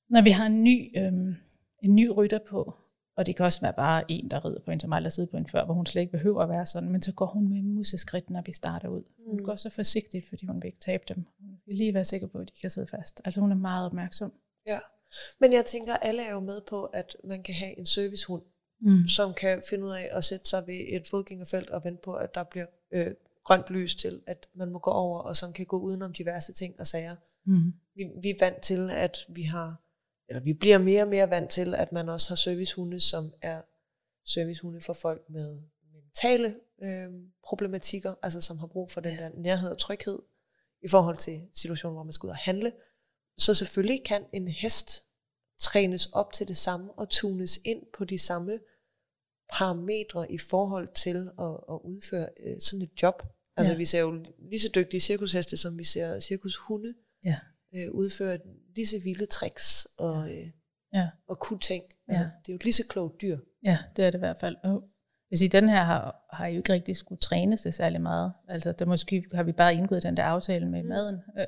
[0.10, 1.36] når vi har en ny, øhm,
[1.84, 2.76] en ny rytter på,
[3.18, 5.32] og det kan også være bare en, der rider på en, som aldrig har siddet
[5.32, 7.50] på en før, hvor hun slet ikke behøver at være sådan, men så går hun
[7.50, 9.04] med museskridt, når vi starter ud.
[9.28, 9.46] Hun mm.
[9.46, 11.26] går så forsigtigt, fordi hun vil ikke tabe dem.
[11.40, 13.22] Hun vil lige være sikker på, at de kan sidde fast.
[13.26, 14.34] Altså hun er meget opmærksom.
[14.68, 14.80] Ja,
[15.40, 18.44] men jeg tænker, alle er jo med på, at man kan have en servicehund,
[18.82, 19.08] mm.
[19.08, 22.36] som kan finde ud af at sætte sig ved et fodgængerfelt og vente på, at
[22.36, 23.12] der bliver øh,
[23.46, 26.80] grønt lys til, at man må gå over, og som kan gå udenom diverse ting
[26.80, 27.16] og sager.
[27.46, 27.74] Mm.
[27.96, 29.88] Vi, vi er vant til, at vi har
[30.30, 33.62] eller vi bliver mere og mere vant til, at man også har servicehunde, som er
[34.26, 35.62] servicehunde for folk med
[35.94, 37.10] mentale øh,
[37.44, 40.20] problematikker, altså som har brug for den der nærhed og tryghed
[40.84, 42.72] i forhold til situationer, hvor man skal ud og handle.
[43.38, 45.04] Så selvfølgelig kan en hest
[45.60, 48.60] trænes op til det samme og tunes ind på de samme
[49.54, 53.24] parametre i forhold til at, at udføre øh, sådan et job.
[53.58, 53.78] Altså ja.
[53.78, 57.40] vi ser jo lige så dygtige cirkusheste, som vi ser cirkushunde ja.
[57.76, 58.40] øh, udføre
[58.76, 60.50] lige så vilde tricks og, øh,
[60.94, 61.10] ja.
[61.28, 61.84] og kunne ting.
[62.10, 62.14] Ja.
[62.14, 63.38] Det er jo et lige så klogt dyr.
[63.64, 64.56] Ja, det er det i hvert fald.
[64.64, 64.90] Og
[65.28, 68.34] hvis i den her har, har I jo ikke rigtig skulle trænes det særlig meget.
[68.48, 70.90] Altså, der måske har vi bare indgået den der aftale med mm.
[70.90, 71.46] maden, ja.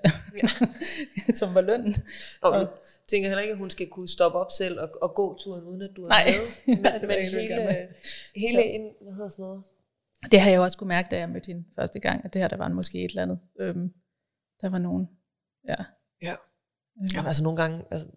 [1.39, 1.95] som var lønnen.
[2.41, 2.67] Og, og
[3.07, 5.81] tænker heller ikke, at hun skal kunne stoppe op selv og, og gå turen, uden
[5.81, 6.25] at du er Nej.
[6.25, 6.75] med.
[6.75, 7.87] Men, ja, men hele,
[8.35, 8.63] hele ja.
[8.63, 9.63] ind, hvad hedder sådan noget?
[10.31, 12.41] Det har jeg jo også kunne mærke, da jeg mødte hende første gang, at det
[12.41, 13.39] her, der var måske et eller andet.
[13.59, 13.93] Øhm,
[14.61, 15.09] der var nogen,
[15.67, 15.75] ja,
[16.21, 16.35] Ja.
[16.95, 17.07] Mm.
[17.13, 18.07] Jamen, altså nogle gange, altså,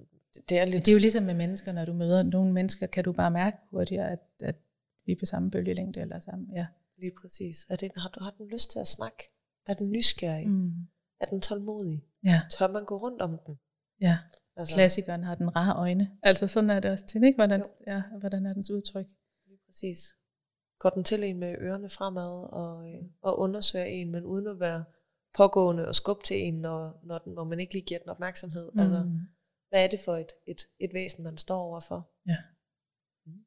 [0.48, 0.86] det er lidt...
[0.86, 3.56] Det er jo ligesom med mennesker, når du møder nogle mennesker, kan du bare mærke
[3.70, 4.56] hurtigere, at, at
[5.06, 6.56] vi er på samme bølgelængde eller sammen.
[6.56, 6.66] Ja.
[6.96, 7.66] Lige præcis.
[7.70, 9.22] Er det, har, du, har den lyst til at snakke?
[9.66, 10.48] Er den nysgerrig?
[10.48, 10.72] Mm.
[11.20, 12.04] Er den tålmodig?
[12.24, 12.40] Ja.
[12.50, 13.58] Tør man gå rundt om den?
[14.00, 14.18] Ja.
[14.56, 16.18] Altså, Klassikeren har den rare øjne.
[16.22, 17.36] Altså sådan er det også til, ikke?
[17.36, 19.06] Hvordan, ja, hvordan er dens udtryk?
[19.66, 19.98] Præcis.
[20.78, 24.60] Går den til en med ørerne fremad og, øh, og undersøger en, men uden at
[24.60, 24.84] være
[25.34, 28.70] pågående og skubbe til en, når, når, den, når man ikke lige giver den opmærksomhed.
[28.72, 28.80] Mm.
[28.80, 29.10] Altså,
[29.68, 32.10] hvad er det for et, et, et væsen, man står overfor?
[32.26, 32.36] Ja.
[33.26, 33.44] Mm.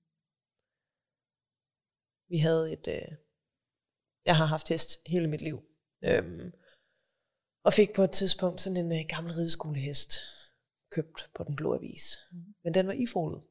[2.35, 2.87] Vi havde et...
[2.87, 3.17] Øh,
[4.25, 5.57] jeg har haft hest hele mit liv.
[6.03, 6.51] Øhm,
[7.63, 10.11] og fik på et tidspunkt sådan en øh, gammel rideskolehest
[10.91, 12.17] købt på den blå avis.
[12.31, 12.55] Mm.
[12.63, 13.41] Men den var ifolet.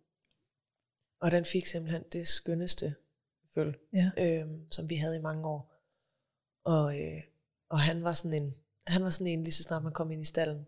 [1.20, 2.94] Og den fik simpelthen det skønneste
[3.54, 4.10] føl, ja.
[4.18, 5.72] øhm, som vi havde i mange år.
[6.64, 7.22] Og, øh,
[7.68, 8.54] og han var sådan en,
[8.86, 10.66] han var sådan en, lige så snart man kom ind i stallen,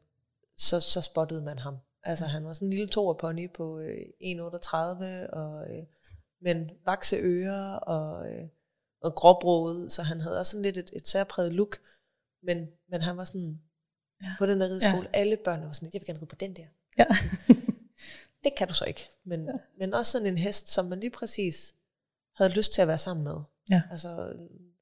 [0.56, 1.76] så, så spottede man ham.
[2.02, 4.76] Altså han var sådan en lille toerpony på øh, 1,38
[5.32, 5.86] og øh,
[6.40, 8.48] men vakse ører og, øh,
[9.00, 11.78] og gråbroget, så han havde også sådan lidt et, et særpræget look.
[12.42, 13.60] Men, men han var sådan,
[14.22, 14.34] ja.
[14.38, 15.18] på den der rideskole, ja.
[15.18, 16.66] alle børn var sådan, jeg vil gerne ride på den der.
[16.98, 17.04] Ja.
[18.44, 19.10] det kan du så ikke.
[19.24, 19.52] Men, ja.
[19.78, 21.74] men også sådan en hest, som man lige præcis
[22.36, 23.36] havde lyst til at være sammen med.
[23.70, 23.82] Ja.
[23.90, 24.36] Altså,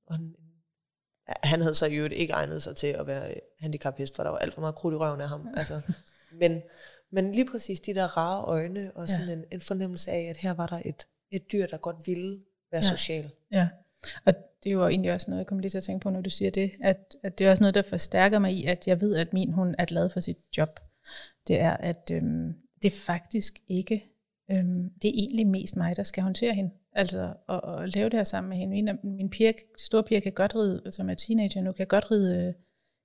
[0.06, 0.34] og han,
[1.26, 4.38] han havde så i øvrigt ikke egnet sig til at være handicaphest, for der var
[4.38, 5.48] alt for meget krudt i røven af ham.
[5.56, 5.80] Altså,
[6.40, 6.62] men,
[7.10, 9.32] men lige præcis de der rare øjne, og sådan ja.
[9.32, 12.82] en, en fornemmelse af, at her var der et, et dyr, der godt ville være
[12.84, 12.96] ja.
[12.96, 13.30] social.
[13.52, 13.68] Ja,
[14.24, 16.20] og det er jo egentlig også noget, jeg kommer lige til at tænke på, når
[16.20, 19.00] du siger det, at, at det er også noget, der forstærker mig i, at jeg
[19.00, 20.80] ved, at min hund er glad for sit job.
[21.48, 24.04] Det er, at øhm, det er faktisk ikke,
[24.50, 26.70] øhm, det er egentlig mest mig, der skal håndtere hende.
[26.92, 28.92] Altså at, at lave det her sammen med hende.
[29.02, 32.54] Min, min piger, store piger kan godt ride, som er teenager nu, kan godt ride,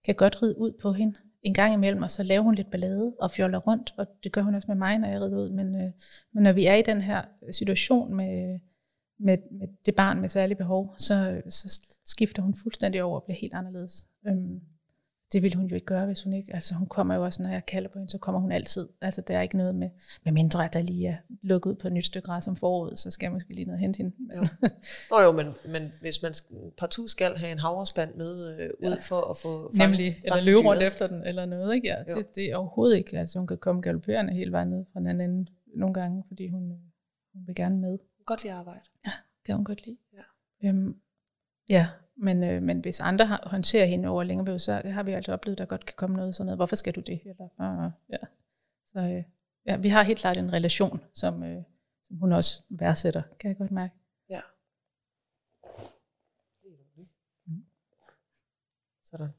[0.05, 3.15] kan godt ride ud på hende en gang imellem, og så laver hun lidt ballade
[3.19, 5.49] og fjoller rundt, og det gør hun også med mig, når jeg rider ud.
[5.49, 5.91] Men, øh,
[6.33, 7.21] men når vi er i den her
[7.51, 8.59] situation med,
[9.19, 13.37] med, med det barn med særlige behov, så, så skifter hun fuldstændig over og bliver
[13.37, 14.07] helt anderledes.
[14.27, 14.61] Øhm,
[15.33, 17.49] det ville hun jo ikke gøre, hvis hun ikke, altså hun kommer jo også, når
[17.49, 18.89] jeg kalder på hende, så kommer hun altid.
[19.01, 19.89] Altså der er ikke noget med,
[20.23, 22.99] med mindre at der lige er lukket ud på et nyt stykke græs om foråret,
[22.99, 24.15] så skal jeg måske lige ned og hente hende.
[24.35, 24.47] Jo.
[25.11, 26.33] Nå jo, men, men hvis man
[26.77, 28.95] partout skal have en havrespand med øh, ud ja.
[29.01, 31.87] for at få fange, Nemlig, fange eller løbe rundt efter den, eller noget, ikke?
[31.87, 34.99] Ja, det, det, er overhovedet ikke, altså hun kan komme galopperende hele vejen ned fra
[34.99, 36.77] den anden ende nogle gange, fordi hun, øh,
[37.33, 37.97] hun vil gerne med.
[38.25, 38.81] Godt lide arbejde.
[39.05, 39.11] Ja,
[39.45, 39.97] kan hun godt lide.
[40.13, 40.69] Ja.
[40.69, 40.95] Øhm,
[41.69, 41.87] ja,
[42.21, 45.33] men, øh, men hvis andre har, håndterer hende over længere periode, så har vi altså
[45.33, 46.57] oplevet, at der godt kan komme noget sådan noget.
[46.57, 47.21] Hvorfor skal du det?
[47.25, 48.17] Eller, øh, ja.
[48.87, 49.23] Så øh,
[49.65, 51.63] ja, vi har helt klart en relation, som, øh,
[52.07, 53.93] som hun også værdsætter, kan jeg godt mærke.
[54.29, 54.41] Ja.
[57.45, 57.65] Mm.
[59.05, 59.29] Sådan.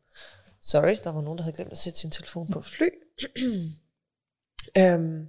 [0.61, 2.89] Sorry, der var nogen, der havde glemt at sætte sin telefon på fly.
[4.81, 5.29] øhm,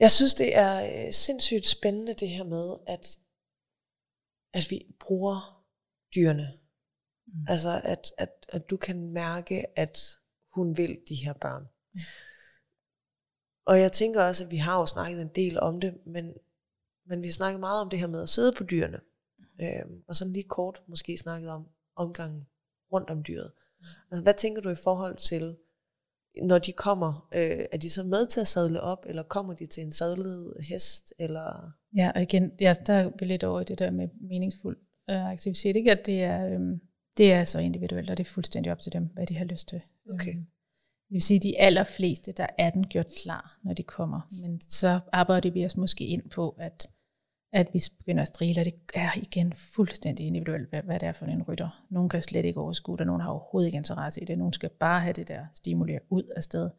[0.00, 3.18] jeg synes, det er øh, sindssygt spændende det her med, at,
[4.52, 5.53] at vi bruger
[6.14, 6.58] dyrene.
[7.26, 7.46] Mm.
[7.48, 10.18] Altså, at, at, at du kan mærke, at
[10.54, 11.68] hun vil de her børn.
[11.94, 12.00] Mm.
[13.66, 16.34] Og jeg tænker også, at vi har jo snakket en del om det, men,
[17.06, 19.00] men vi har snakket meget om det her med at sidde på dyrene.
[19.38, 19.64] Mm.
[19.64, 22.46] Øhm, og sådan lige kort måske snakket om omgangen
[22.92, 23.52] rundt om dyret.
[23.80, 23.86] Mm.
[24.10, 25.56] Altså, hvad tænker du i forhold til,
[26.42, 29.66] når de kommer, øh, er de så med til at sadle op, eller kommer de
[29.66, 31.14] til en sadlet hest?
[31.18, 31.70] Eller?
[31.96, 34.76] Ja, og igen, ja, der er vi lidt over i det der med meningsfuld
[35.10, 35.92] øh, aktivitet, ikke?
[35.92, 36.78] at det er, øh,
[37.16, 39.68] det er så individuelt, og det er fuldstændig op til dem, hvad de har lyst
[39.68, 39.80] til.
[40.12, 40.34] Okay.
[40.34, 40.42] Øh,
[41.08, 44.20] det vil sige, at de allerfleste, der er den gjort klar, når de kommer.
[44.42, 46.90] Men så arbejder vi os måske ind på, at,
[47.52, 51.12] at vi begynder at strile, og det er igen fuldstændig individuelt, hvad, hvad det er
[51.12, 51.84] for en rytter.
[51.90, 54.38] Nogle kan slet ikke overskue det, og nogle har overhovedet ikke interesse i det.
[54.38, 56.70] Nogle skal bare have det der stimulere ud af sted.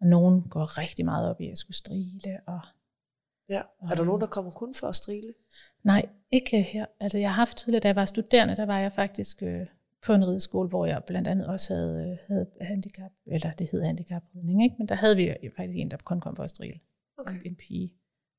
[0.00, 2.40] Og nogen går rigtig meget op i at skulle strile.
[2.46, 2.60] Og,
[3.48, 3.62] ja.
[3.90, 5.34] Er der nogen, der kommer kun for at strile?
[5.84, 6.86] Nej, ikke her.
[7.00, 9.66] Altså jeg har haft tidligere, da jeg var studerende, der var jeg faktisk øh,
[10.02, 13.82] på en rideskole, hvor jeg blandt andet også havde, øh, havde handicap, eller det hed
[13.82, 14.76] handicapridning, ikke?
[14.78, 16.80] men der havde vi faktisk en, der kun kom for at strile.
[17.18, 17.40] Okay.
[17.44, 17.92] En pige.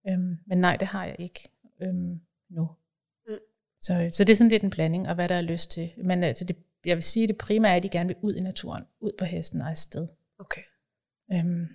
[0.08, 1.50] Øhm, men nej, det har jeg ikke
[1.82, 2.70] øhm, nu.
[3.28, 3.38] Mm.
[3.82, 5.91] Så, så det er sådan lidt en blanding, og hvad der er lyst til.
[5.98, 8.41] Men altså det, jeg vil sige, det primære er, at de gerne vil ud i
[8.41, 10.08] naturen, ud på hesten og afsted.
[10.39, 10.62] Okay.
[11.32, 11.68] Øhm,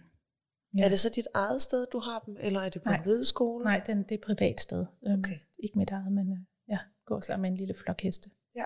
[0.79, 0.85] ja.
[0.85, 2.99] Er det så dit eget sted, du har dem, eller er det på nej.
[2.99, 3.65] en rideskole?
[3.65, 4.87] Nej, den, det er et privat sted.
[5.07, 6.39] Øhm, okay ikke mit eget, men øh,
[6.69, 8.31] ja, går sammen med en lille flok heste.
[8.57, 8.65] Ja.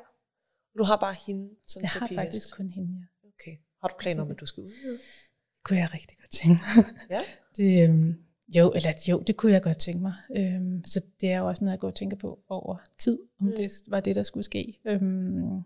[0.78, 3.28] Du har bare hende som Jeg har faktisk kun hende, ja.
[3.28, 3.56] Okay.
[3.80, 4.92] Har du planer om, at du skal udvide?
[4.92, 6.84] Det kunne jeg rigtig godt tænke mig.
[7.10, 7.20] Ja?
[7.56, 10.14] det, øhm, jo, eller jo, det kunne jeg godt tænke mig.
[10.36, 13.46] Øhm, så det er jo også noget, jeg går og tænker på over tid, om
[13.46, 13.52] mm.
[13.56, 14.80] det var det, der skulle ske.
[14.84, 15.62] Øhm,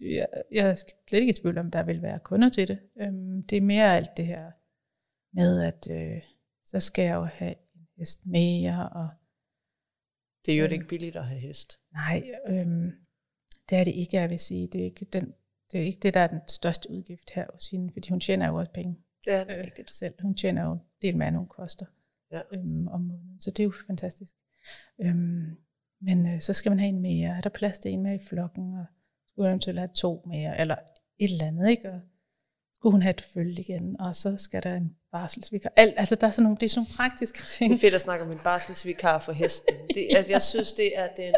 [0.00, 2.78] jeg, jeg er slet ikke i tvivl om, der vil være kunder til det.
[3.00, 4.50] Øhm, det er mere alt det her
[5.32, 6.22] med, at øh,
[6.64, 9.08] så skal jeg jo have en hest mere, og
[10.46, 11.80] det er jo øh, ikke billigt at have hest.
[11.92, 12.92] Nej, øhm,
[13.70, 14.66] det er det ikke, jeg vil sige.
[14.66, 15.34] Det er ikke, den,
[15.72, 18.46] det er ikke det, der er den største udgift her hos hende, fordi hun tjener
[18.48, 18.96] jo også penge.
[19.26, 19.90] Ja, det er øh, rigtigt.
[19.90, 20.14] selv.
[20.22, 21.86] Hun tjener jo en del mere, end hun koster
[22.32, 22.40] Ja.
[22.52, 23.40] øhm, om måneden.
[23.40, 24.32] Så det er jo fantastisk.
[25.00, 25.56] Øhm,
[26.00, 27.36] men øh, så skal man have en mere.
[27.36, 28.74] Er der plads til en mere i flokken?
[28.74, 28.84] Og
[29.28, 30.60] skulle eventuelt have to mere?
[30.60, 30.76] Eller
[31.18, 31.90] et eller andet, ikke?
[31.90, 32.00] Og
[32.78, 34.00] skulle hun have et følge igen?
[34.00, 35.72] Og så skal der en barselsvikar.
[35.76, 37.70] Alt, altså der er sådan nogle, det er sådan nogle praktiske ting.
[37.70, 39.74] Det er fedt at snakke om en barselsvikar for hesten.
[39.94, 41.34] Det er, jeg synes, det er den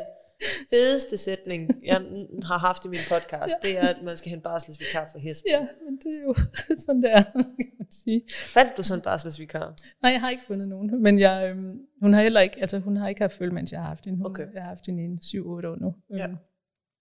[0.71, 2.01] fedeste sætning, jeg
[2.43, 3.55] har haft i min podcast.
[3.63, 5.51] Det er, at man skal have en barselsvikar for hesten.
[5.51, 6.35] Ja, men det er jo
[6.87, 7.45] sådan, det er, kan
[7.79, 8.23] man sige.
[8.55, 9.75] Fandt du sådan en barselsvikar?
[10.03, 12.97] Nej, jeg har ikke fundet nogen, men jeg, øhm, hun har heller ikke, altså hun
[12.97, 14.17] har ikke haft følge, mens jeg har haft hende.
[14.19, 14.47] Hun, Okay.
[14.55, 15.95] Jeg har haft hende i en 7-8 år nu.
[16.19, 16.25] Ja.
[16.25, 16.37] Øhm,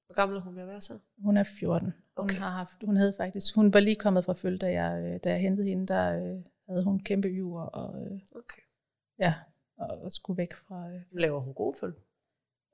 [0.06, 0.94] Hvor gammel er hun ved at være så?
[1.24, 1.94] Hun er 14.
[2.24, 2.36] Okay.
[2.36, 5.20] Hun har haft, hun havde faktisk, hun var lige kommet fra følge, da jeg, øh,
[5.24, 6.38] da jeg hentede hende, der øh,
[6.70, 8.62] havde hun kæmpe yver og, øh, Okay.
[9.20, 9.34] ja,
[9.78, 11.96] og, og skulle væk fra, øh, Laver hun gode følge?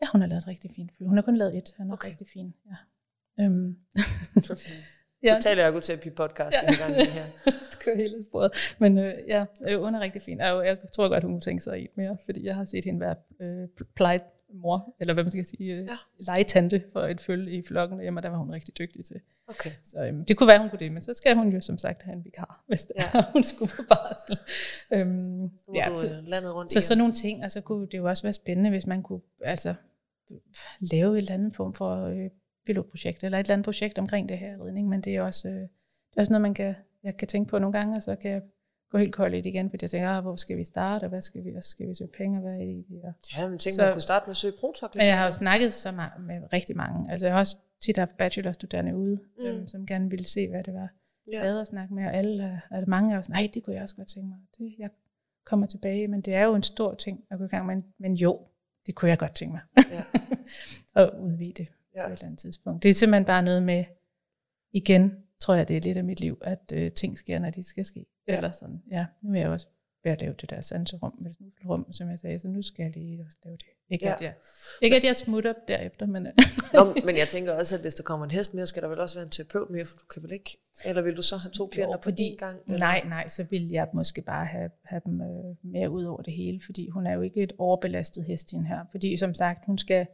[0.02, 1.10] ja, hun har lavet et rigtig fint følge.
[1.10, 2.10] Hun har kun lavet et, han er Okay.
[2.10, 2.76] rigtig fin, ja.
[3.44, 3.78] Øhm,
[5.24, 5.34] ja.
[5.36, 6.72] Total ergoterapi podcast, ja.
[6.72, 7.26] i gang med her.
[7.72, 8.76] det kører hele sporet.
[8.80, 10.42] Men øh, ja, øh, hun er rigtig fin.
[10.42, 13.00] Og jeg tror godt, hun kunne tænke sig i mere, fordi jeg har set hende
[13.00, 14.22] være øh, plejet
[14.56, 15.98] mor, eller hvad man skal sige, øh, Ja.
[16.20, 19.16] legetante for et følge i flokken hjemme, og der var hun rigtig dygtig til.
[19.48, 19.72] Okay.
[19.84, 22.02] Så øhm, det kunne være, hun kunne det, men så skal hun jo som sagt
[22.04, 23.20] have en vikar, hvis det Ja.
[23.20, 24.38] er, hun skulle på barsel.
[24.94, 26.84] Øhm, Så ja, du øh, landet rundt så igen.
[26.84, 29.74] sådan nogle ting, og så kunne det jo også være spændende, hvis man kunne altså,
[30.80, 32.30] lave et eller andet form for øh,
[32.66, 35.56] pilotprojekt, eller et eller andet projekt omkring det her redning, men det er også, øh,
[35.56, 35.70] det
[36.18, 38.42] er også noget, man kan, jeg kan tænke på nogle gange, og så kan jeg
[38.96, 41.10] gå helt kold i det igen, fordi jeg tænker, ah, hvor skal vi starte, og
[41.10, 43.48] hvad skal vi, og skal vi søge penge, og hvad er det, vi og Ja,
[43.50, 44.96] men tænk, Så- man kunne starte med at søge protok.
[44.96, 47.12] men jeg har jo snakket så meget med rigtig mange.
[47.12, 49.46] Altså jeg har også tit haft bachelorstuderende ude, Mm.
[49.46, 50.90] øhm, som gerne ville se, hvad det var,
[51.34, 51.46] Ja.
[51.54, 51.62] ja.
[51.62, 52.06] at snakke med.
[52.06, 54.28] Og alle, er- altså mange er jo sådan, nej, det kunne jeg også godt tænke
[54.30, 54.38] mig.
[54.58, 54.90] Det, jeg
[55.46, 57.82] kommer tilbage, men det er jo en stor ting at gå i gang med.
[57.98, 58.40] Men jo,
[58.86, 59.62] det kunne jeg godt tænke mig.
[59.92, 60.04] Ja.
[61.02, 62.02] at udvide det ja.
[62.08, 62.84] på et eller andet tidspunkt.
[62.84, 63.84] Det er simpelthen bare noget med,
[64.72, 67.64] igen, tror jeg, det er lidt af mit liv, at øh, ting sker, når de
[67.64, 68.06] skal ske.
[68.28, 68.36] Ja.
[68.36, 69.68] Eller sådan, ja, nu er jeg også
[70.04, 71.32] ved at lave det der sanserum, med
[71.70, 73.66] rum, som jeg sagde, så nu skal jeg lige også lave det.
[73.90, 74.14] Ikke, Ja.
[74.14, 74.34] at, jeg,
[74.82, 76.34] ikke at jeg smutter derefter, men øh,
[76.74, 79.00] Nå, men jeg tænker også, at hvis der kommer en hest mere, skal der vel
[79.00, 80.58] også være en terapeut mere, for du kan vel ikke?
[80.86, 82.60] Eller vil du så have to klienter på fordi- din gang?
[82.68, 82.80] Eller?
[82.80, 86.34] nej, nej, så vil jeg måske bare have, have dem øh, mere ud over det
[86.34, 88.86] hele, fordi hun er jo ikke et overbelastet hest hende her.
[88.92, 90.08] Fordi som sagt, hun skal,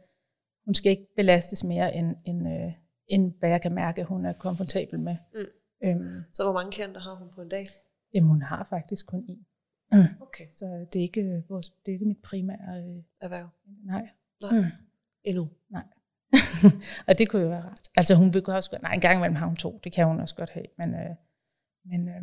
[0.64, 2.72] hun skal ikke belastes mere, end, end, øh,
[3.06, 5.16] end hvad jeg kan mærke, hun er komfortabel med.
[5.34, 5.40] Mm.
[5.84, 7.68] Øhm, Så hvor mange klienter har hun på en dag?
[8.14, 9.44] Jamen, hun har faktisk kun én.
[10.20, 10.46] Okay.
[10.54, 12.78] Så det er ikke, øh, vores, det er ikke mit primære...
[12.78, 13.48] Øh, Erhverv.
[13.84, 14.08] nej.
[14.42, 14.60] Nej.
[14.60, 14.66] Mm.
[15.24, 15.50] Endnu.
[17.08, 17.90] og det kunne jo være rart.
[17.96, 20.20] Altså hun vil også godt, nej en gang imellem har hun to, det kan hun
[20.20, 21.16] også godt have, men, øh,
[21.84, 22.22] men øh,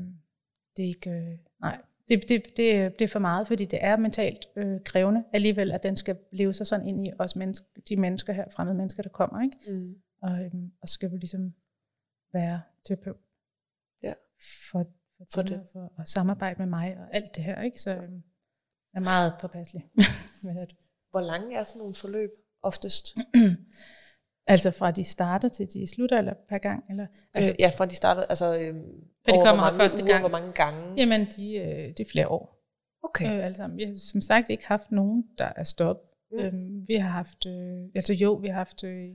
[0.78, 3.98] det er ikke, øh, nej, det, det, det, det er for meget, fordi det er
[3.98, 7.96] mentalt øh, krævende alligevel, at den skal leve sig sådan ind i os mennesker, de
[7.96, 9.58] mennesker her, fremmede mennesker, der kommer, ikke?
[9.68, 9.96] Mm.
[10.22, 11.54] Og, øh, og så skal vi ligesom
[12.34, 13.18] være terapeut.
[14.04, 14.14] Ja.
[14.72, 14.88] For,
[15.20, 15.59] for, For det.
[15.59, 17.82] og For at samarbejde med mig og alt det her, ikke?
[17.82, 18.01] Så øh,
[18.93, 19.84] jeg er meget påpasselig
[20.43, 20.76] med det.
[21.11, 22.30] Hvor lange er sådan nogle forløb
[22.63, 23.05] oftest?
[24.53, 26.84] altså fra de starter til de slutter, eller per gang?
[26.89, 28.84] Eller, altså, Altså, øh, ja, fra de startede, altså øhm,
[29.26, 30.22] de over kommer hvor mange første uger, gang.
[30.22, 30.93] hvor mange gange?
[30.97, 32.59] Jamen, de, øh, det er flere år.
[33.03, 33.49] Okay.
[33.49, 33.78] Øh, sammen.
[33.78, 36.09] Vi har som sagt ikke haft nogen, der er stoppet.
[36.32, 36.39] Mm.
[36.39, 39.09] Øhm, vi har haft, øh, altså jo, vi har haft øh,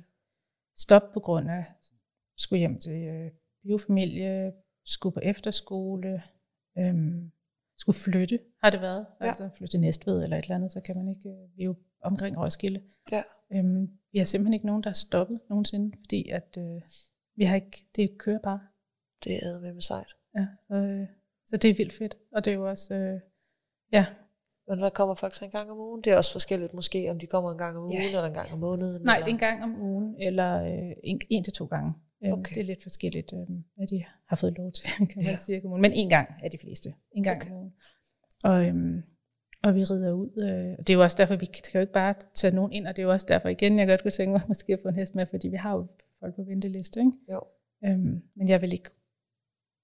[0.78, 1.64] stop på grund af,
[2.36, 3.30] skulle hjem til øh,
[3.62, 4.52] biofamilie,
[4.84, 6.22] skulle på efterskole,
[6.78, 7.30] øhm,
[7.76, 9.06] skulle flytte, har det været.
[9.20, 9.26] Ja.
[9.26, 11.66] Altså flytte til Næstved eller et eller andet, så kan man ikke, øh, vi er
[11.66, 12.82] jo omkring Roskilde.
[13.12, 13.22] Ja.
[13.52, 16.82] Øhm, vi har simpelthen ikke nogen, der er stoppet nogensinde, fordi at øh,
[17.36, 18.60] vi har ikke, det kører bare.
[19.24, 20.14] Det er med sejt.
[20.36, 21.06] Ja, øh,
[21.46, 22.16] så det er vildt fedt.
[22.32, 23.20] Og det er jo også, øh,
[23.92, 24.06] ja,
[24.68, 26.02] Men hvad kommer folk så en gang om ugen?
[26.02, 28.06] Det er også forskelligt måske, om de kommer en gang om ugen, Ja.
[28.06, 29.02] eller en gang om måneden.
[29.02, 29.28] nej, eller...
[29.28, 31.92] en gang om ugen, eller øh, en, en til to gange.
[32.24, 32.54] Øhm, Okay.
[32.54, 33.38] Det er lidt forskelligt, øh,
[33.76, 35.36] hvad de har fået lov til, kan man Ja.
[35.36, 35.82] sige, kommunen.
[35.82, 36.94] Men en gang er de fleste.
[37.12, 37.70] En gang Okay.
[38.44, 39.02] Og, øhm,
[39.62, 40.30] og vi rider ud.
[40.42, 42.86] Øh, og det er jo også derfor, vi kan jo ikke bare tage nogen ind,
[42.86, 44.88] og det er jo også derfor igen, jeg godt kunne tænke mig måske at få
[44.88, 45.86] en hest med, fordi vi har jo
[46.20, 47.12] folk på venteliste, ikke?
[47.32, 47.40] Jo.
[47.84, 48.90] Øhm, men jeg vil ikke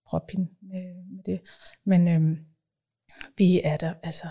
[0.07, 1.41] proppe hende med, med det.
[1.84, 2.38] Men øhm,
[3.36, 4.26] vi er der, altså,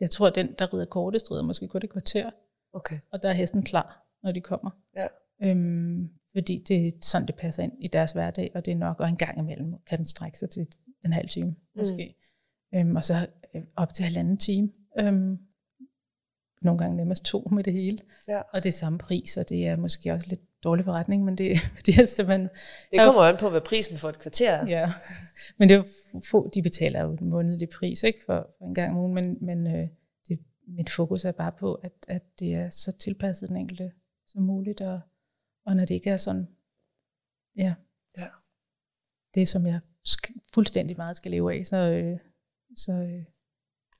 [0.00, 2.30] jeg tror, den, der rider kortest, rider måske kun et kvarter,
[2.72, 2.98] Okay.
[3.12, 4.70] og der er hesten klar, når de kommer.
[4.96, 5.06] Ja.
[5.42, 9.00] Øhm, fordi det er sådan, det passer ind i deres hverdag, og det er nok,
[9.00, 10.66] og en gang imellem kan den strække sig til
[11.04, 12.16] en halv time, måske.
[12.72, 12.78] Mm.
[12.78, 14.70] Øhm, og så øh, op til halvanden time.
[14.98, 15.38] Øhm,
[16.62, 17.98] nogle gange nemmest to med det hele.
[18.28, 18.40] Ja.
[18.52, 21.58] Og det er samme pris, og det er måske også lidt dårlig forretning, men det,
[21.86, 22.48] det er simpelthen
[22.90, 24.66] Det kommer jo an på, hvad prisen for et kvarter er.
[24.66, 24.92] Ja,
[25.58, 25.82] men det er
[26.30, 29.38] få, de betaler jo en månedlig pris ikke, for, for en gang om ugen, men,
[29.40, 29.88] men øh,
[30.28, 33.92] det, mit fokus er bare på, at, at det er så tilpasset den enkelte
[34.26, 35.00] som muligt, og,
[35.66, 36.48] og når det ikke er sådan,
[37.56, 37.74] ja,
[38.18, 38.26] Ja.
[39.34, 39.80] det som jeg
[40.54, 42.18] fuldstændig meget skal leve af, så, øh,
[42.76, 43.24] så øh,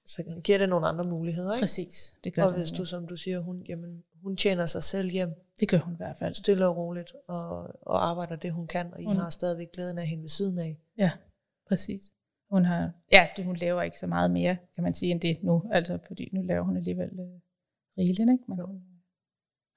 [0.06, 1.62] Så giver det nogle andre muligheder, ikke?
[1.62, 2.58] præcis, det gør Og det.
[2.58, 5.94] hvis du, som du siger, hun, jamen, hun tjener sig selv hjem, Det gør hun
[5.94, 6.34] i hvert fald.
[6.34, 9.98] stille og roligt, og, og arbejder det, hun kan, og I Hun- har stadigvæk glæden
[9.98, 10.78] af hende ved siden af.
[10.98, 11.10] Ja,
[11.68, 12.12] præcis.
[12.50, 15.42] Hun har, ja, det, hun laver ikke så meget mere, kan man sige, end det
[15.42, 15.62] nu.
[15.72, 17.40] Altså, fordi nu laver hun alligevel øh,
[17.98, 18.44] rigeligt, ikke?
[18.48, 18.80] Men Jo.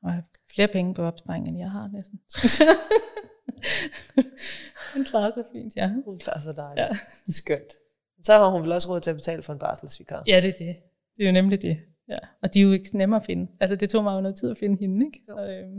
[0.05, 0.23] Øh, har
[0.53, 2.19] flere penge på opsparing, end jeg har næsten.
[4.93, 5.93] hun klarer sig fint, ja.
[6.05, 6.87] Hun klarer sig dejligt.
[6.87, 6.97] Ja.
[7.29, 7.73] Skønt.
[8.23, 10.23] Så har hun vel også råd til at betale for en barselsvikar.
[10.27, 10.75] Ja, det er det.
[11.17, 11.79] Det er jo nemlig det.
[12.09, 12.17] Ja.
[12.43, 13.51] Og de er jo ikke nemme at finde.
[13.59, 15.21] Altså, det tog mig jo noget tid at finde hende, ikke?
[15.25, 15.73] Så, øhm,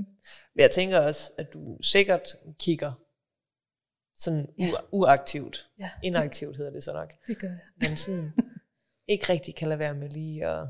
[0.55, 2.23] Men jeg tænker også, at du sikkert
[2.59, 2.93] kigger
[4.19, 4.71] sådan Ja.
[4.93, 5.69] uaktivt.
[5.79, 7.13] ja, Inaktivt hedder det så nok.
[7.27, 7.59] det gør jeg.
[7.77, 8.33] Men sådan
[9.13, 10.69] ikke rigtig kan lade være med lige at...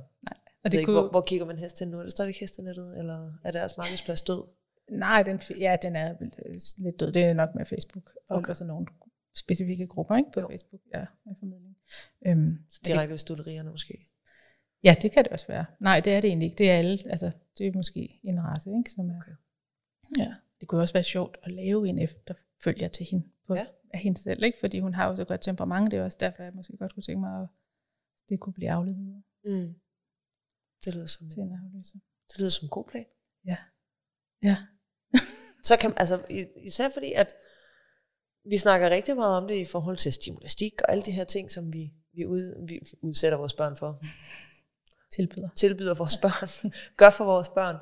[0.65, 1.99] Og Det ikke, kunne, hvor, hvor kigger man hest til nu?
[1.99, 4.43] Er det stadigvæk hestenettet, eller er deres markedsplads død?
[4.91, 7.13] Nej, den, ja, den er øh, lidt død.
[7.13, 8.11] Det er nok med Facebook.
[8.29, 8.55] Og, Okay.
[8.55, 8.87] sådan nogle
[9.37, 10.49] specifikke grupper ikke, på Jo.
[10.49, 10.81] Facebook.
[10.95, 11.77] Ja, med formidling.
[12.27, 14.09] Øhm, det, Direkte ved studerierne måske.
[14.85, 15.65] ja, det kan det også være.
[15.81, 16.59] Nej, det er det egentlig ikke.
[16.59, 16.99] Det er alle.
[17.11, 19.17] Altså, det er måske en race, ikke, som er...
[19.17, 19.33] Okay.
[20.19, 23.27] Ja, det kunne også være sjovt at lave en efterfølger til hende.
[23.47, 23.67] På, Ja.
[23.95, 24.59] Af hende selv, ikke?
[24.61, 25.91] Fordi hun har jo så godt temperament.
[25.91, 27.49] Det er også derfor, jeg måske godt kunne tænke mig, at
[28.29, 28.99] det kunne blive afledt
[29.45, 29.75] Mm.
[30.85, 31.99] Det lyder som, til en afløser.
[32.31, 33.07] det lyder som en god plan.
[33.47, 33.57] Ja.
[34.43, 34.57] Ja.
[35.69, 36.25] Så kan altså
[36.65, 37.35] især fordi, at
[38.45, 41.51] vi snakker rigtig meget om det i forhold til stimulastik og alle de her ting,
[41.51, 44.03] som vi, vi, ud, vi udsætter vores børn for,
[45.13, 45.49] Tilbyder.
[45.57, 47.77] tilbyder vores børn, gør for vores børn,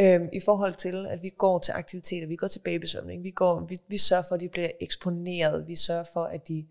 [0.00, 3.66] øhm, i forhold til, at vi går til aktiviteter, vi går til babysvømning, vi, går,
[3.66, 6.68] vi, vi sørger for, at de bliver eksponeret, vi sørger for, at de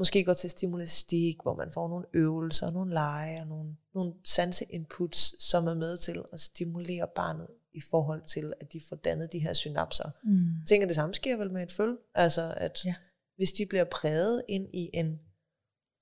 [0.00, 5.22] måske går til stimulastik, hvor man får nogle øvelser, nogle lege og nogle, nogle sanseinputs,
[5.50, 9.38] som er med til at stimulere barnet i forhold til, at de får dannet de
[9.38, 10.10] her synapser.
[10.24, 10.58] Mm.
[10.58, 11.98] Jeg tænker, det samme sker vel med et føl.
[12.14, 12.94] Altså, at Ja.
[13.36, 15.20] hvis de bliver præget ind i en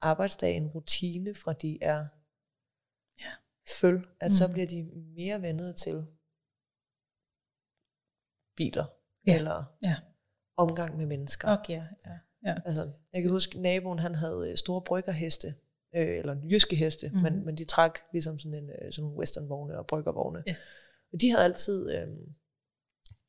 [0.00, 2.06] arbejdsdag, en rutine, fra de er
[3.20, 3.32] Ja.
[3.80, 4.52] føl, at så Mm.
[4.52, 4.82] bliver de
[5.16, 6.06] mere vendet til
[8.56, 8.86] biler,
[9.26, 9.36] Ja.
[9.36, 9.96] eller Ja.
[10.56, 11.48] omgang med mennesker.
[11.58, 12.18] Okay, ja.
[12.50, 12.54] Ja.
[12.64, 15.54] Altså, jeg kan huske, naboen han havde øh, store bryggerheste,
[15.96, 17.22] øh, eller jyske heste, Mhm.
[17.22, 20.42] men, men de trak ligesom sådan, en, øh, sådan nogle westernvogne og bryggervogne.
[20.46, 20.54] Ja.
[21.12, 22.06] Og de havde altid øh,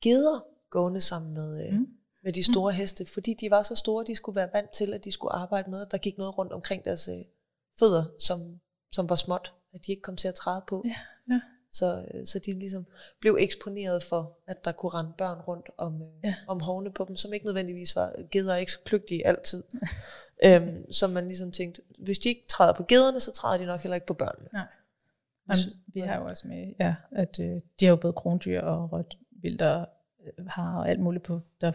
[0.02, 1.86] geder gående sammen med, øh, Mm.
[2.22, 5.04] med de store heste, fordi de var så store, de skulle være vant til, at
[5.04, 7.24] de skulle arbejde med, at der gik noget rundt omkring deres øh,
[7.78, 8.60] fødder, som,
[8.92, 10.82] som var småt, at de ikke kom til at træde på.
[10.86, 10.94] Ja.
[11.72, 12.86] Så, øh, så de ligesom
[13.20, 16.34] blev eksponeret for, at der kunne rende børn rundt om, øh, Ja.
[16.46, 19.62] om hovene på dem, som ikke nødvendigvis var geder, ikke så kløgtige altid.
[20.44, 23.80] øhm, så man ligesom tænkte, hvis de ikke træder på gederne, så træder de nok
[23.80, 24.48] heller ikke på børnene.
[24.52, 24.66] Nej.
[25.48, 28.92] Jamen, vi har jo også med, ja, at øh, de har jo både krondyr og
[28.92, 29.86] rødt vildt og
[30.26, 31.72] øh, har og alt muligt på, der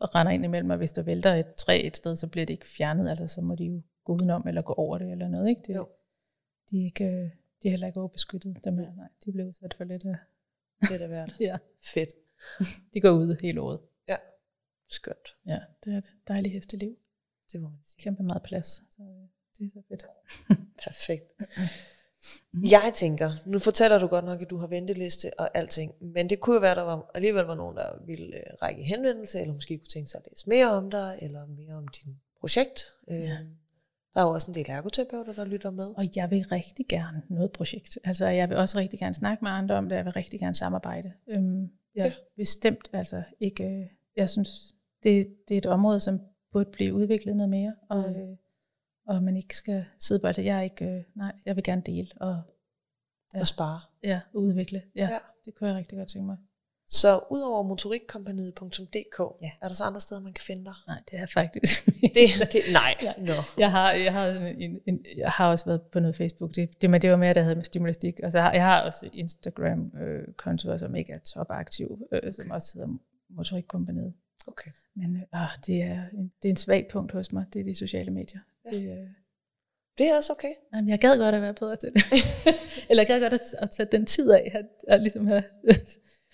[0.00, 2.68] render ind imellem, og hvis der vælter et træ et sted, så bliver det ikke
[2.68, 5.62] fjernet, altså så må de jo gå udenom eller gå over det eller noget, ikke?
[5.66, 5.88] Det, Jo.
[6.70, 7.30] De er, ikke, øh,
[7.62, 10.16] de er heller ikke overbeskyttet, dem her, nej, de bliver udsat for lidt af,
[10.80, 11.36] Det er da værd.
[11.48, 12.10] ja, Fedt.
[12.94, 13.80] de går ud hele året.
[14.08, 14.16] Ja.
[14.88, 15.36] Skønt.
[15.46, 16.10] Ja, det er det.
[16.28, 16.96] Dejligt hesteliv.
[17.52, 18.02] Det må man sige.
[18.02, 18.66] Kæmpe meget plads.
[18.66, 19.28] Så øh,
[19.58, 20.04] det er så fedt.
[20.84, 21.32] Perfekt.
[22.70, 26.40] Jeg tænker, nu fortæller du godt nok, at du har venteliste og alting, men det
[26.40, 29.54] kunne jo være, at der var, alligevel var nogen, der ville øh, række henvendelse, eller
[29.54, 32.92] måske kunne tænke sig at læse mere om dig, eller mere om din projekt.
[33.08, 33.38] Ja.
[34.16, 35.84] Der er jo også en del ergoterapeuter, der lytter med.
[35.96, 37.98] Og jeg vil rigtig gerne noget projekt.
[38.04, 40.54] Altså, jeg vil også rigtig gerne snakke med andre om det, jeg vil rigtig gerne
[40.54, 41.12] samarbejde.
[41.28, 41.62] Øhm,
[41.94, 42.12] jeg Ja.
[42.36, 43.86] bestemt altså ikke, øh,
[44.16, 46.20] jeg synes, det, det er et område, som
[46.52, 48.16] burde blive udviklet noget mere, og, Mm.
[48.16, 48.36] øh,
[49.06, 50.44] og man ikke skal sidde på det.
[50.44, 52.42] Jeg er ikke, øh, nej, jeg vil gerne dele og
[53.34, 53.40] Ja.
[53.40, 53.80] Og spare.
[54.02, 54.82] ja, udvikle.
[54.94, 55.12] Ja, Ja.
[55.12, 56.36] ja, det kunne jeg rigtig godt tænke mig.
[56.88, 59.50] Så udover motorikkompaniet.dk, Ja.
[59.62, 60.74] er der så andre steder, man kan finde dig?
[60.86, 61.86] Nej, det er faktisk.
[62.14, 63.12] Det, det, nej, Ja.
[63.18, 63.32] no.
[63.58, 64.26] Jeg har, jeg, har
[64.58, 67.42] en, en, jeg har også været på noget Facebook, det, det, det var mere, der
[67.42, 68.20] havde med stimulastik.
[68.22, 72.72] Og så har, jeg har også Instagram-kontoer, øh, som ikke er topaktiv, øh, som også
[72.74, 72.88] hedder
[73.30, 74.12] Motorikkompaniet.
[74.46, 74.70] Okay.
[74.94, 77.74] Men øh, det, er en, det er en svag punkt hos mig, det er de
[77.74, 78.40] sociale medier.
[78.72, 78.76] Ja.
[78.76, 79.06] Det, øh,
[79.98, 80.52] Det er også okay.
[80.74, 82.02] jamen, jeg gad godt at være bedre til det.
[82.90, 85.42] Eller jeg gad godt at, at tage den tid af, at, at ligesom have,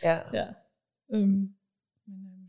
[0.03, 0.19] Ja.
[0.33, 0.47] ja.
[1.13, 1.55] Øhm,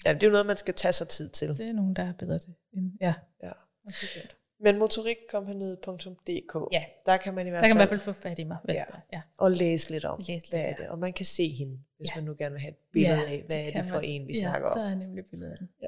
[0.06, 1.48] ja, det er jo noget, man skal tage sig tid til.
[1.50, 2.54] det er nogen, der er bedre til.
[2.74, 3.14] End, ja.
[3.44, 3.52] Ja.
[3.84, 4.38] Godt.
[4.60, 6.84] Men motorikkompaniet.dk, Ja.
[7.06, 8.44] der kan man i hvert Der kan fald man i hvert fald få fat i
[8.44, 8.58] mig.
[8.68, 8.84] Ja.
[9.14, 9.22] ja.
[9.38, 10.90] Og læse lidt om, Læse lidt, hvad er det.
[10.90, 12.16] Og man kan se hende, hvis Ja.
[12.16, 14.04] man nu gerne vil have et billede Ja, af, hvad det er det for man.
[14.06, 14.78] en, vi ja, snakker om.
[14.78, 15.70] der er nemlig billeder af den.
[15.82, 15.88] Ja.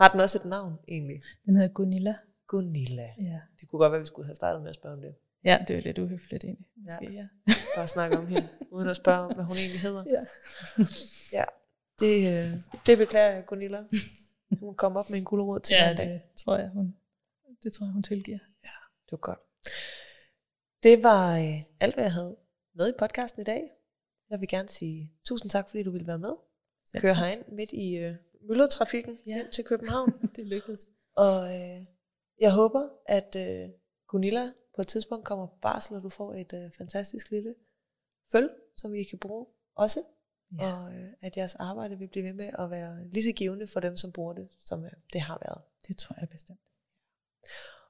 [0.00, 1.22] Har den også et navn egentlig?
[1.46, 2.14] Den hedder Gunilla.
[2.46, 3.08] Gunilla.
[3.20, 3.40] Ja.
[3.60, 5.14] Det kunne godt være, vi skulle have startet med at spørge om det.
[5.44, 6.66] Ja, det er lidt uhøfligt egentlig.
[6.76, 7.28] Måske, ja.
[7.76, 10.04] Bare snakke om hende, uden at spørge om, hvad hun egentlig hedder.
[10.06, 10.20] Ja.
[11.38, 11.44] ja.
[12.00, 13.84] Det, øh, det beklager jeg, Gunilla.
[14.60, 16.06] Hun komme op med en gulerod til ja, dig i dag.
[16.12, 16.96] det tror jeg, hun,
[17.62, 18.38] det tror jeg, hun tilgiver.
[19.04, 19.38] Det var godt.
[20.82, 22.36] Det var øh, alt, hvad jeg havde
[22.74, 23.70] med i podcasten i dag.
[24.30, 26.32] Jeg vil gerne sige tusind tak, fordi du ville være med.
[26.86, 28.14] Selv Køre herind midt i øh,
[28.48, 29.38] myldretrafikken Ja.
[29.40, 30.12] ind til København.
[30.36, 30.90] det lykkedes.
[31.16, 31.84] Og øh,
[32.40, 33.68] jeg håber, at øh,
[34.08, 34.42] Gunilla
[34.76, 37.54] på et tidspunkt kommer på barsel, og du får et øh, fantastisk lille
[38.32, 39.46] føl, som vi kan bruge
[39.76, 40.00] også.
[40.58, 40.66] Ja.
[40.66, 40.72] Ja.
[40.72, 43.80] Og øh, at jeres arbejde vil blive ved med at være lige så givende for
[43.80, 45.62] dem, som bruger det, som øh, det har været.
[45.88, 46.60] Det tror jeg bestemt.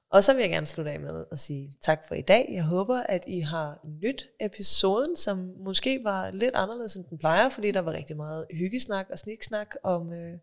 [0.09, 2.49] Og så vil jeg gerne slutte af med at sige tak for i dag.
[2.53, 7.49] Jeg håber, at I har nyt episoden, som måske var lidt anderledes, end den plejer,
[7.49, 10.39] fordi der var rigtig meget hyggesnak og sniksnak om, øh,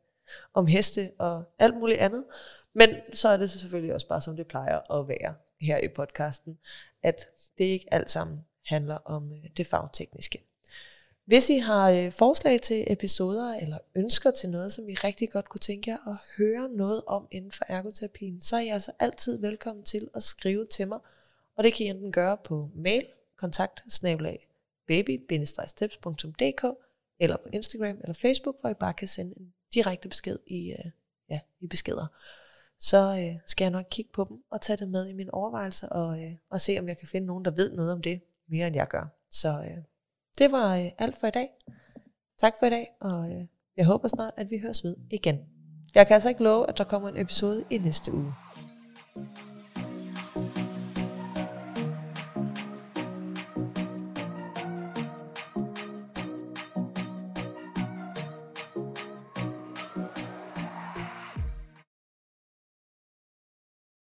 [0.55, 2.25] om heste og alt muligt andet.
[2.75, 6.59] Men så er det selvfølgelig også bare, som det plejer at være her i podcasten,
[7.03, 10.45] at det ikke alt sammen handler om øh, det fagtekniske.
[11.25, 15.49] Hvis I har øh, forslag til episoder eller ønsker til noget, som I rigtig godt
[15.49, 19.41] kunne tænke jer at høre noget om inden for ergoterapien, så er I altså altid
[19.41, 20.99] velkommen til at skrive til mig.
[21.57, 23.07] Og det kan I enten gøre på mail,
[23.37, 23.85] kontakt
[24.87, 25.27] baby
[27.21, 30.91] eller på Instagram eller Facebook, hvor I bare kan sende en direkte besked i, øh,
[31.31, 32.07] ja, i beskeder.
[32.81, 35.89] Så øh, skal jeg nok kigge på dem og tage det med i mine overvejelser
[35.89, 38.67] og, øh, og se, om jeg kan finde nogen, der ved noget om det mere
[38.67, 39.07] end jeg gør.
[39.31, 39.85] Så øh,
[40.39, 41.49] det var øh, alt for i dag.
[42.39, 45.39] Tak for i dag, og øh, jeg håber snart, at vi høres ved igen.
[45.95, 48.35] Jeg kan altså ikke love, at der kommer en episode i næste uge.